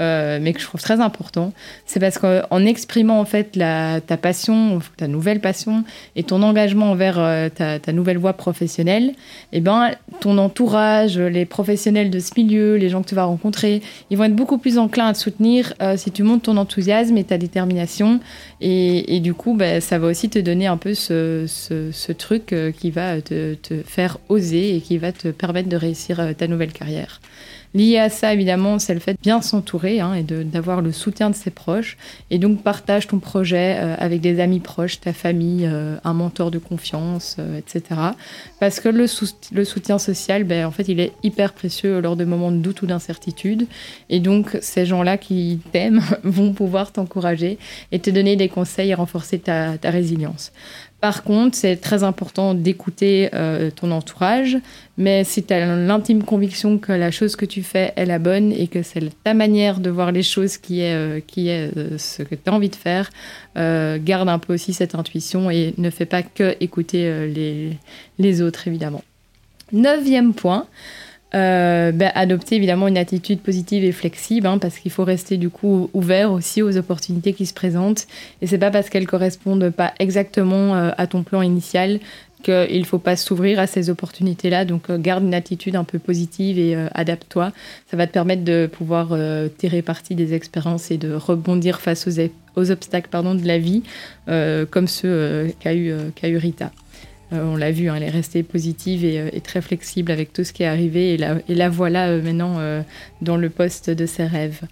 euh, 0.00 0.38
mais 0.40 0.52
que 0.52 0.60
je 0.60 0.64
trouve 0.64 0.80
très 0.80 1.00
important, 1.00 1.52
c'est 1.84 1.98
parce 1.98 2.18
qu'en 2.18 2.64
exprimant 2.64 3.18
en 3.18 3.24
fait 3.24 3.58
ta 3.58 4.16
passion, 4.16 4.78
ta 4.96 5.08
nouvelle 5.08 5.40
passion 5.40 5.84
et 6.14 6.22
ton 6.22 6.42
engagement 6.42 6.92
envers 6.92 7.18
euh, 7.18 7.48
ta, 7.48 7.92
nouvelle 7.92 8.18
voie 8.18 8.34
professionnelle, 8.34 9.14
eh 9.52 9.60
ben 9.60 9.90
ton 10.20 10.38
entourage, 10.38 11.18
les 11.18 11.44
professionnels 11.46 12.10
de 12.10 12.20
ce 12.20 12.32
milieu, 12.36 12.76
les 12.76 12.88
gens 12.88 13.02
que 13.02 13.08
tu 13.08 13.16
vas 13.16 13.24
rencontrer, 13.24 13.82
ils 14.10 14.16
vont 14.16 14.24
être 14.24 14.36
beaucoup 14.36 14.58
plus 14.58 14.78
enclins 14.78 15.08
à 15.08 15.12
te 15.14 15.18
soutenir 15.18 15.74
euh, 15.82 15.96
si 15.96 16.12
tu 16.12 16.22
montes 16.22 16.42
ton 16.44 16.56
enthousiasme 16.56 17.16
et 17.16 17.24
ta 17.24 17.38
détermination. 17.38 18.20
Et, 18.60 19.20
du 19.20 19.34
coup, 19.34 19.54
ben, 19.54 19.80
ça 19.80 19.98
va 19.98 20.06
aussi 20.06 20.28
te 20.28 20.38
donner 20.38 20.66
un 20.66 20.76
peu 20.76 20.94
ce, 20.94 22.12
truc 22.12 22.54
qui 22.78 22.90
va 22.90 23.20
te, 23.20 23.56
faire 23.84 24.18
oser 24.28 24.76
et 24.76 24.80
qui 24.80 24.98
va 24.98 25.12
te 25.12 25.28
permettre 25.28 25.68
de 25.68 25.76
réussir 25.76 26.20
ta 26.36 26.46
nouvelle 26.46 26.72
carrière. 26.72 27.20
Lié 27.74 27.98
à 27.98 28.08
ça, 28.08 28.32
évidemment, 28.32 28.78
c'est 28.78 28.94
le 28.94 29.00
fait 29.00 29.12
de 29.12 29.18
bien 29.22 29.42
s'entourer 29.42 30.00
hein, 30.00 30.14
et 30.14 30.22
d'avoir 30.22 30.80
le 30.80 30.90
soutien 30.92 31.28
de 31.28 31.34
ses 31.34 31.50
proches. 31.50 31.96
Et 32.30 32.38
donc, 32.38 32.62
partage 32.62 33.06
ton 33.06 33.18
projet 33.18 33.76
euh, 33.78 33.94
avec 33.98 34.20
des 34.20 34.40
amis 34.40 34.60
proches, 34.60 35.00
ta 35.00 35.12
famille, 35.12 35.66
euh, 35.66 35.96
un 36.02 36.14
mentor 36.14 36.50
de 36.50 36.58
confiance, 36.58 37.36
euh, 37.38 37.58
etc. 37.58 38.00
Parce 38.58 38.80
que 38.80 38.88
le, 38.88 39.06
soutien 39.06 39.98
social, 39.98 40.44
ben, 40.44 40.64
en 40.64 40.70
fait, 40.70 40.88
il 40.88 40.98
est 40.98 41.12
hyper 41.22 41.52
précieux 41.52 42.00
lors 42.00 42.16
de 42.16 42.24
moments 42.24 42.52
de 42.52 42.58
doute 42.58 42.82
ou 42.82 42.86
d'incertitude. 42.86 43.66
Et 44.08 44.20
donc, 44.20 44.56
ces 44.62 44.86
gens-là 44.86 45.18
qui 45.18 45.60
t'aiment 45.72 46.02
vont 46.24 46.54
pouvoir 46.54 46.92
t'encourager 46.92 47.58
et 47.92 47.98
te 47.98 48.08
donner 48.08 48.36
des 48.36 48.48
conseils 48.48 48.90
et 48.90 48.94
renforcer 48.94 49.38
ta 49.38 49.76
résilience. 49.84 50.52
Par 51.00 51.22
contre, 51.22 51.56
c'est 51.56 51.76
très 51.76 52.02
important 52.02 52.54
d'écouter 52.54 53.30
euh, 53.32 53.70
ton 53.70 53.92
entourage, 53.92 54.58
mais 54.96 55.22
si 55.22 55.44
tu 55.44 55.54
as 55.54 55.76
l'intime 55.76 56.24
conviction 56.24 56.78
que 56.78 56.90
la 56.90 57.12
chose 57.12 57.36
que 57.36 57.44
tu 57.44 57.62
fais 57.62 57.92
est 57.94 58.04
la 58.04 58.18
bonne 58.18 58.50
et 58.50 58.66
que 58.66 58.82
c'est 58.82 59.08
ta 59.22 59.32
manière 59.32 59.78
de 59.78 59.90
voir 59.90 60.10
les 60.10 60.24
choses 60.24 60.56
qui 60.56 60.80
est, 60.80 60.94
euh, 60.94 61.20
euh, 61.38 61.98
ce 61.98 62.24
que 62.24 62.34
tu 62.34 62.50
as 62.50 62.52
envie 62.52 62.68
de 62.68 62.74
faire, 62.74 63.10
garde 63.54 64.28
un 64.28 64.38
peu 64.40 64.54
aussi 64.54 64.72
cette 64.72 64.96
intuition 64.96 65.50
et 65.50 65.74
ne 65.78 65.90
fais 65.90 66.06
pas 66.06 66.22
que 66.22 66.56
écouter 66.60 67.76
les 68.18 68.42
autres, 68.42 68.66
évidemment. 68.66 69.02
Neuvième 69.72 70.32
point, 70.32 70.66
euh, 71.34 71.92
ben, 71.92 72.10
adopter 72.14 72.56
évidemment 72.56 72.88
une 72.88 72.96
attitude 72.96 73.40
positive 73.40 73.84
et 73.84 73.92
flexible, 73.92 74.46
hein, 74.46 74.56
parce 74.56 74.78
qu'il 74.78 74.90
faut 74.90 75.04
rester 75.04 75.36
du 75.36 75.50
coup 75.50 75.90
ouvert 75.92 76.32
aussi 76.32 76.62
aux 76.62 76.76
opportunités 76.78 77.34
qui 77.34 77.44
se 77.44 77.52
présentent. 77.52 78.06
Et 78.40 78.46
c'est 78.46 78.58
pas 78.58 78.70
parce 78.70 78.88
qu'elles 78.88 79.06
correspondent 79.06 79.68
pas 79.70 79.92
exactement 79.98 80.74
euh, 80.74 80.90
à 80.96 81.06
ton 81.06 81.22
plan 81.22 81.42
initial 81.42 82.00
qu'il 82.42 82.86
faut 82.86 83.00
pas 83.00 83.16
s'ouvrir 83.16 83.58
à 83.58 83.66
ces 83.66 83.90
opportunités-là. 83.90 84.64
Donc, 84.64 84.88
euh, 84.88 84.96
garde 84.96 85.24
une 85.24 85.34
attitude 85.34 85.76
un 85.76 85.84
peu 85.84 85.98
positive 85.98 86.58
et 86.58 86.76
adapte-toi. 86.94 87.52
Ça 87.90 87.96
va 87.96 88.06
te 88.06 88.12
permettre 88.12 88.44
de 88.44 88.66
pouvoir 88.70 89.08
tirer 89.58 89.82
parti 89.82 90.14
des 90.14 90.34
expériences 90.34 90.90
et 90.90 90.98
de 90.98 91.12
rebondir 91.12 91.80
face 91.80 92.06
aux, 92.06 92.20
aux 92.56 92.70
obstacles 92.70 93.08
pardon, 93.10 93.34
de 93.34 93.46
la 93.46 93.58
vie, 93.58 93.82
comme 94.26 94.86
ceux 94.86 95.52
qu'a 95.60 95.74
eu, 95.74 95.92
qu'a 96.14 96.28
eu 96.28 96.36
Rita. 96.36 96.70
Euh, 97.32 97.44
on 97.44 97.56
l'a 97.56 97.70
vu, 97.70 97.88
hein, 97.88 97.94
elle 97.96 98.04
est 98.04 98.10
restée 98.10 98.42
positive 98.42 99.02
euh, 99.04 99.30
et, 99.32 99.40
très 99.40 99.60
flexible 99.60 100.10
avec 100.10 100.32
tout 100.32 100.44
ce 100.44 100.52
qui 100.52 100.62
est 100.62 100.66
arrivé. 100.66 101.14
Et 101.14 101.54
la, 101.54 101.68
voilà 101.68 102.08
euh, 102.08 102.22
maintenant 102.22 102.58
dans 103.22 103.36
le 103.36 103.50
poste 103.50 103.90
de 103.90 104.06
ses 104.06 104.24
rêves. 104.24 104.62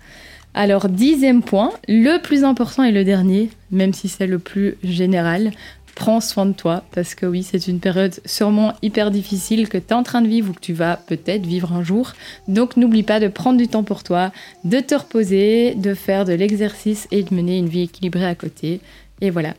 Alors, 0.55 0.89
dixième 0.89 1.43
point, 1.43 1.73
le 1.87 2.19
plus 2.23 2.45
important 2.45 2.83
et 2.83 2.93
le 2.93 3.05
dernier, 3.05 3.51
même 3.71 3.93
si 3.93 4.09
c'est 4.09 4.27
le 4.27 4.39
plus 4.39 4.77
général, 4.83 5.53
prends 5.95 6.21
soin 6.21 6.47
de 6.47 6.53
toi, 6.53 6.85
parce 6.95 7.15
que 7.15 7.27
oui, 7.27 7.43
c'est 7.43 7.69
une 7.69 7.81
période 7.81 8.15
sûrement 8.25 8.75
hyper 8.83 9.11
difficile 9.11 9.69
que 9.69 9.79
tu 9.79 9.89
es 9.89 9.93
en 9.93 10.03
train 10.03 10.23
de 10.23 10.29
vivre 10.29 10.51
ou 10.51 10.53
que 10.53 10.61
tu 10.61 10.73
vas 10.73 10.97
peut-être 10.97 11.45
vivre 11.45 11.73
un 11.73 11.83
jour. 11.83 12.13
Donc 12.49 12.77
n'oublie 12.77 13.03
pas 13.03 13.21
de 13.21 13.29
prendre 13.29 13.59
du 13.59 13.67
temps 13.69 13.83
pour 13.83 14.03
toi, 14.03 14.31
de 14.65 14.79
te 14.81 14.95
reposer, 14.95 15.75
de 15.75 15.95
faire 15.95 16.25
de 16.25 16.35
l'exercice 16.35 17.09
et 17.11 17.23
de 17.23 17.35
mener 17.35 17.59
une 17.59 17.69
vie 17.69 17.83
équilibrée 17.83 18.27
à 18.27 18.35
côté. 18.35 18.81
Et 19.23 19.31
voilà. 19.31 19.55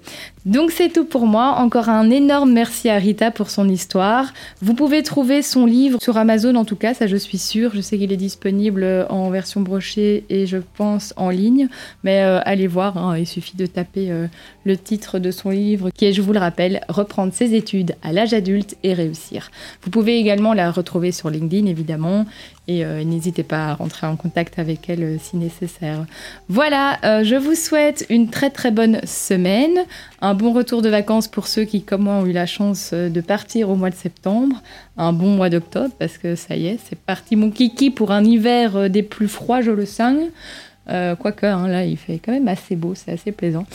Donc 0.46 0.70
c'est 0.72 0.90
tout 0.90 1.06
pour 1.06 1.26
moi. 1.26 1.56
Encore 1.58 1.90
un 1.90 2.12
énorme 2.12 2.52
merci 2.52 2.90
à 2.90 2.98
Rita 2.98 3.32
pour 3.32 3.50
son 3.50 3.68
histoire. 3.68 4.32
Vous 4.62 4.76
pouvez 4.76 5.02
trouver 5.02 5.42
son 5.42 5.66
livre 5.66 6.00
sur 6.00 6.16
Amazon 6.18 6.56
en 6.56 6.64
tout 6.64 6.76
cas, 6.76 6.94
ça 6.94 7.08
je 7.08 7.18
suis 7.18 7.40
sûre. 7.40 7.72
Je 7.74 7.82
sais 7.82 7.98
qu'il 7.98 8.12
est 8.12 8.18
disponible 8.18 9.08
en 9.10 9.32
version 9.32 9.62
brochée 9.62 10.26
et 10.30 10.46
je 10.46 10.60
pense 10.76 11.14
en 11.18 11.32
ligne. 11.32 11.70
Mais 12.04 12.22
euh, 12.22 12.40
allez 12.46 12.68
voir, 12.68 12.98
hein. 12.98 13.18
il 13.18 13.26
suffit 13.26 13.58
de 13.58 13.66
taper 13.66 14.12
euh, 14.12 14.28
le 14.64 14.78
titre 14.78 15.18
de 15.18 15.32
son 15.32 15.50
livre 15.50 15.90
qui 15.90 16.06
est, 16.06 16.14
je 16.14 16.22
vous 16.22 16.34
le 16.34 16.40
rappelle, 16.40 16.82
Reprendre 16.88 17.34
ses 17.34 17.56
études 17.56 17.96
à 18.04 18.14
l'âge 18.14 18.34
adulte 18.34 18.78
et 18.84 18.94
réussir. 18.94 19.50
Vous 19.82 19.90
pouvez 19.90 20.20
également 20.20 20.54
la 20.54 20.72
retrouver 20.72 21.12
sur 21.12 21.32
LinkedIn 21.32 21.66
évidemment 21.66 22.26
et 22.68 22.84
euh, 22.84 23.04
n'hésitez 23.04 23.44
pas 23.44 23.68
à 23.68 23.74
rentrer 23.74 24.08
en 24.08 24.16
contact 24.16 24.60
avec 24.60 24.90
elle 24.90 25.04
euh, 25.04 25.18
si 25.20 25.38
nécessaire. 25.38 26.06
Voilà, 26.50 26.98
euh, 27.06 27.24
je 27.24 27.36
vous 27.36 27.56
souhaite 27.56 28.06
une 28.10 28.30
très 28.30 28.50
très 28.50 28.72
bonne 28.72 29.00
semaine, 29.06 29.86
un 30.22 30.34
bon 30.34 30.52
retour 30.52 30.82
de 30.82 30.90
vacances 30.90 31.28
pour 31.28 31.48
ceux 31.48 31.64
qui, 31.64 31.82
comme 31.82 32.04
moi, 32.04 32.16
ont 32.16 32.26
eu 32.26 32.34
la 32.34 32.46
chance 32.46 32.94
de 32.94 33.22
partir 33.22 33.70
au 33.70 33.76
mois 33.76 33.90
de 33.90 33.96
septembre, 33.96 34.62
un 34.98 35.14
bon 35.14 35.30
mois 35.30 35.50
d'octobre 35.50 35.94
parce 35.98 36.18
que 36.18 36.36
ça 36.36 36.56
y 36.56 36.68
est, 36.68 36.80
c'est 36.90 37.00
parti 37.00 37.36
mon 37.36 37.52
kiki 37.52 37.90
pour 37.90 38.12
un 38.12 38.24
hiver 38.24 38.90
des 38.90 39.04
plus 39.04 39.28
froids, 39.28 39.62
je 39.62 39.72
le 39.72 39.86
sens. 39.86 40.18
quoique, 40.88 41.46
hein, 41.46 41.68
là, 41.68 41.86
il 41.86 41.98
fait 41.98 42.20
quand 42.20 42.32
même 42.34 42.48
assez 42.48 42.76
beau, 42.76 42.96
c'est 42.96 43.12
assez 43.12 43.32
plaisant. 43.32 43.66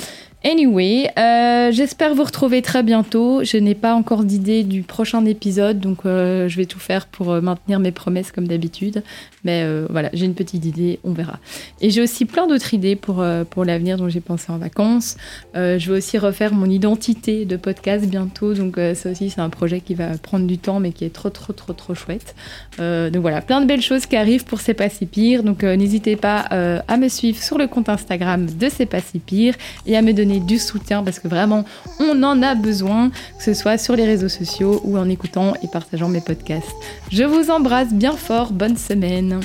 Anyway, 0.45 1.09
euh, 1.19 1.71
j'espère 1.71 2.17
vous 2.17 2.25
retrouver 2.25 2.63
très 2.63 2.83
bientôt. 2.83 3.45
Je 3.45 3.59
n'ai 3.59 3.77
pas 3.77 3.95
encore 3.95 4.25
d'idée 4.25 4.65
du 4.65 4.83
prochain 4.83 5.25
épisode, 5.25 5.79
donc 5.79 5.99
euh, 6.05 6.49
je 6.49 6.57
vais 6.57 6.67
tout 6.67 6.81
faire 6.81 7.07
pour 7.07 7.31
euh, 7.31 7.41
maintenir 7.41 7.79
mes 7.79 7.93
promesses 7.93 8.33
comme 8.33 8.49
d'habitude. 8.49 9.05
Mais 9.45 9.67
voilà, 9.91 10.09
j'ai 10.13 10.27
une 10.27 10.35
petite 10.35 10.65
idée, 10.65 11.01
on 11.03 11.13
verra. 11.13 11.41
Et 11.81 11.91
j'ai 11.91 12.01
aussi 12.01 12.27
plein 12.27 12.47
d'autres 12.47 12.75
idées 12.75 12.95
pour, 12.95 13.25
pour 13.51 13.65
l'avenir 13.65 13.97
dont 13.97 14.09
j'ai 14.09 14.21
pensé 14.21 14.53
en 14.53 14.57
vacances. 14.57 15.17
je 15.55 15.79
vais 15.79 15.99
aussi 15.99 16.17
refaire 16.17 16.55
mon 16.55 16.67
identité 16.67 17.45
de 17.45 17.57
podcast 17.57 18.07
bientôt, 18.07 18.55
donc 18.55 18.79
ça 18.95 19.11
aussi 19.11 19.31
c'est 19.31 19.41
un 19.41 19.51
projet 19.51 19.81
qui 19.81 19.95
va 19.95 20.17
prendre 20.17 20.47
du 20.47 20.59
temps, 20.59 20.79
mais 20.79 20.93
qui 20.93 21.05
est 21.05 21.13
trop 21.13 21.29
trop 21.29 21.53
trop 21.53 21.73
trop 21.73 21.93
chouette. 21.93 22.37
donc 22.79 23.17
voilà, 23.17 23.41
plein 23.41 23.61
de 23.61 23.67
belles 23.67 23.83
choses 23.83 24.07
qui 24.07 24.15
arrivent 24.15 24.45
pour 24.45 24.61
C'est 24.61 24.75
pas 24.75 24.89
si 24.89 25.07
pire. 25.07 25.43
Donc 25.43 25.65
n'hésitez 25.65 26.15
pas 26.15 26.47
à 26.87 26.97
me 26.97 27.09
suivre 27.09 27.43
sur 27.43 27.59
le 27.59 27.67
compte 27.67 27.89
Instagram 27.89 28.47
de 28.47 28.69
C'est 28.69 28.87
pas 28.87 29.01
si 29.01 29.19
pire 29.19 29.55
et 29.87 29.97
à 29.97 30.03
me 30.03 30.13
du 30.41 30.59
soutien 30.59 31.03
parce 31.03 31.19
que 31.19 31.29
vraiment 31.29 31.65
on 32.01 32.23
en 32.23 32.43
a 32.43 32.55
besoin, 32.55 33.11
que 33.11 33.45
ce 33.45 33.55
soit 33.55 33.79
sur 33.79 33.97
les 33.97 34.05
réseaux 34.05 34.29
sociaux 34.29 34.81
ou 34.85 34.99
en 34.99 35.09
écoutant 35.09 35.55
et 35.63 35.69
partageant 35.69 36.09
mes 36.09 36.21
podcasts. 36.21 36.75
Je 37.11 37.25
vous 37.25 37.51
embrasse 37.51 37.93
bien 37.93 38.13
fort, 38.13 38.53
bonne 38.53 38.77
semaine. 38.77 39.41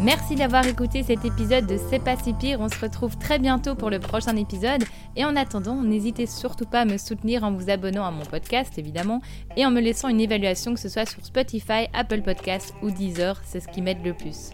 Merci 0.00 0.36
d'avoir 0.36 0.64
écouté 0.64 1.02
cet 1.02 1.24
épisode 1.24 1.66
de 1.66 1.76
C'est 1.90 1.98
pas 1.98 2.16
si 2.16 2.32
pire. 2.32 2.60
On 2.60 2.68
se 2.68 2.78
retrouve 2.78 3.16
très 3.18 3.40
bientôt 3.40 3.74
pour 3.74 3.90
le 3.90 3.98
prochain 3.98 4.36
épisode. 4.36 4.84
Et 5.16 5.24
en 5.24 5.34
attendant, 5.34 5.82
n'hésitez 5.82 6.26
surtout 6.26 6.66
pas 6.66 6.82
à 6.82 6.84
me 6.84 6.98
soutenir 6.98 7.42
en 7.42 7.50
vous 7.50 7.68
abonnant 7.68 8.04
à 8.04 8.12
mon 8.12 8.24
podcast, 8.24 8.78
évidemment, 8.78 9.20
et 9.56 9.66
en 9.66 9.72
me 9.72 9.80
laissant 9.80 10.08
une 10.08 10.20
évaluation, 10.20 10.74
que 10.74 10.80
ce 10.80 10.88
soit 10.88 11.08
sur 11.08 11.24
Spotify, 11.24 11.88
Apple 11.94 12.22
Podcasts 12.22 12.74
ou 12.80 12.90
Deezer. 12.92 13.40
C'est 13.44 13.58
ce 13.58 13.68
qui 13.68 13.82
m'aide 13.82 14.04
le 14.04 14.14
plus. 14.14 14.50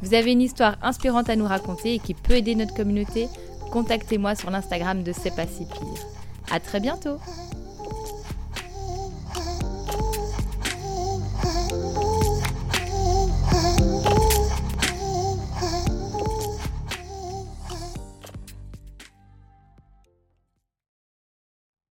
Vous 0.00 0.14
avez 0.14 0.32
une 0.32 0.42
histoire 0.42 0.76
inspirante 0.82 1.28
à 1.28 1.36
nous 1.36 1.46
raconter 1.46 1.94
et 1.94 1.98
qui 1.98 2.14
peut 2.14 2.34
aider 2.34 2.54
notre 2.54 2.74
communauté? 2.74 3.28
Contactez-moi 3.72 4.34
sur 4.34 4.50
l'Instagram 4.50 5.02
de 5.02 5.12
C'est 5.12 5.36
pas 5.36 5.46
si 5.46 5.66
pire. 5.66 6.06
À 6.50 6.58
très 6.58 6.80
bientôt! 6.80 7.18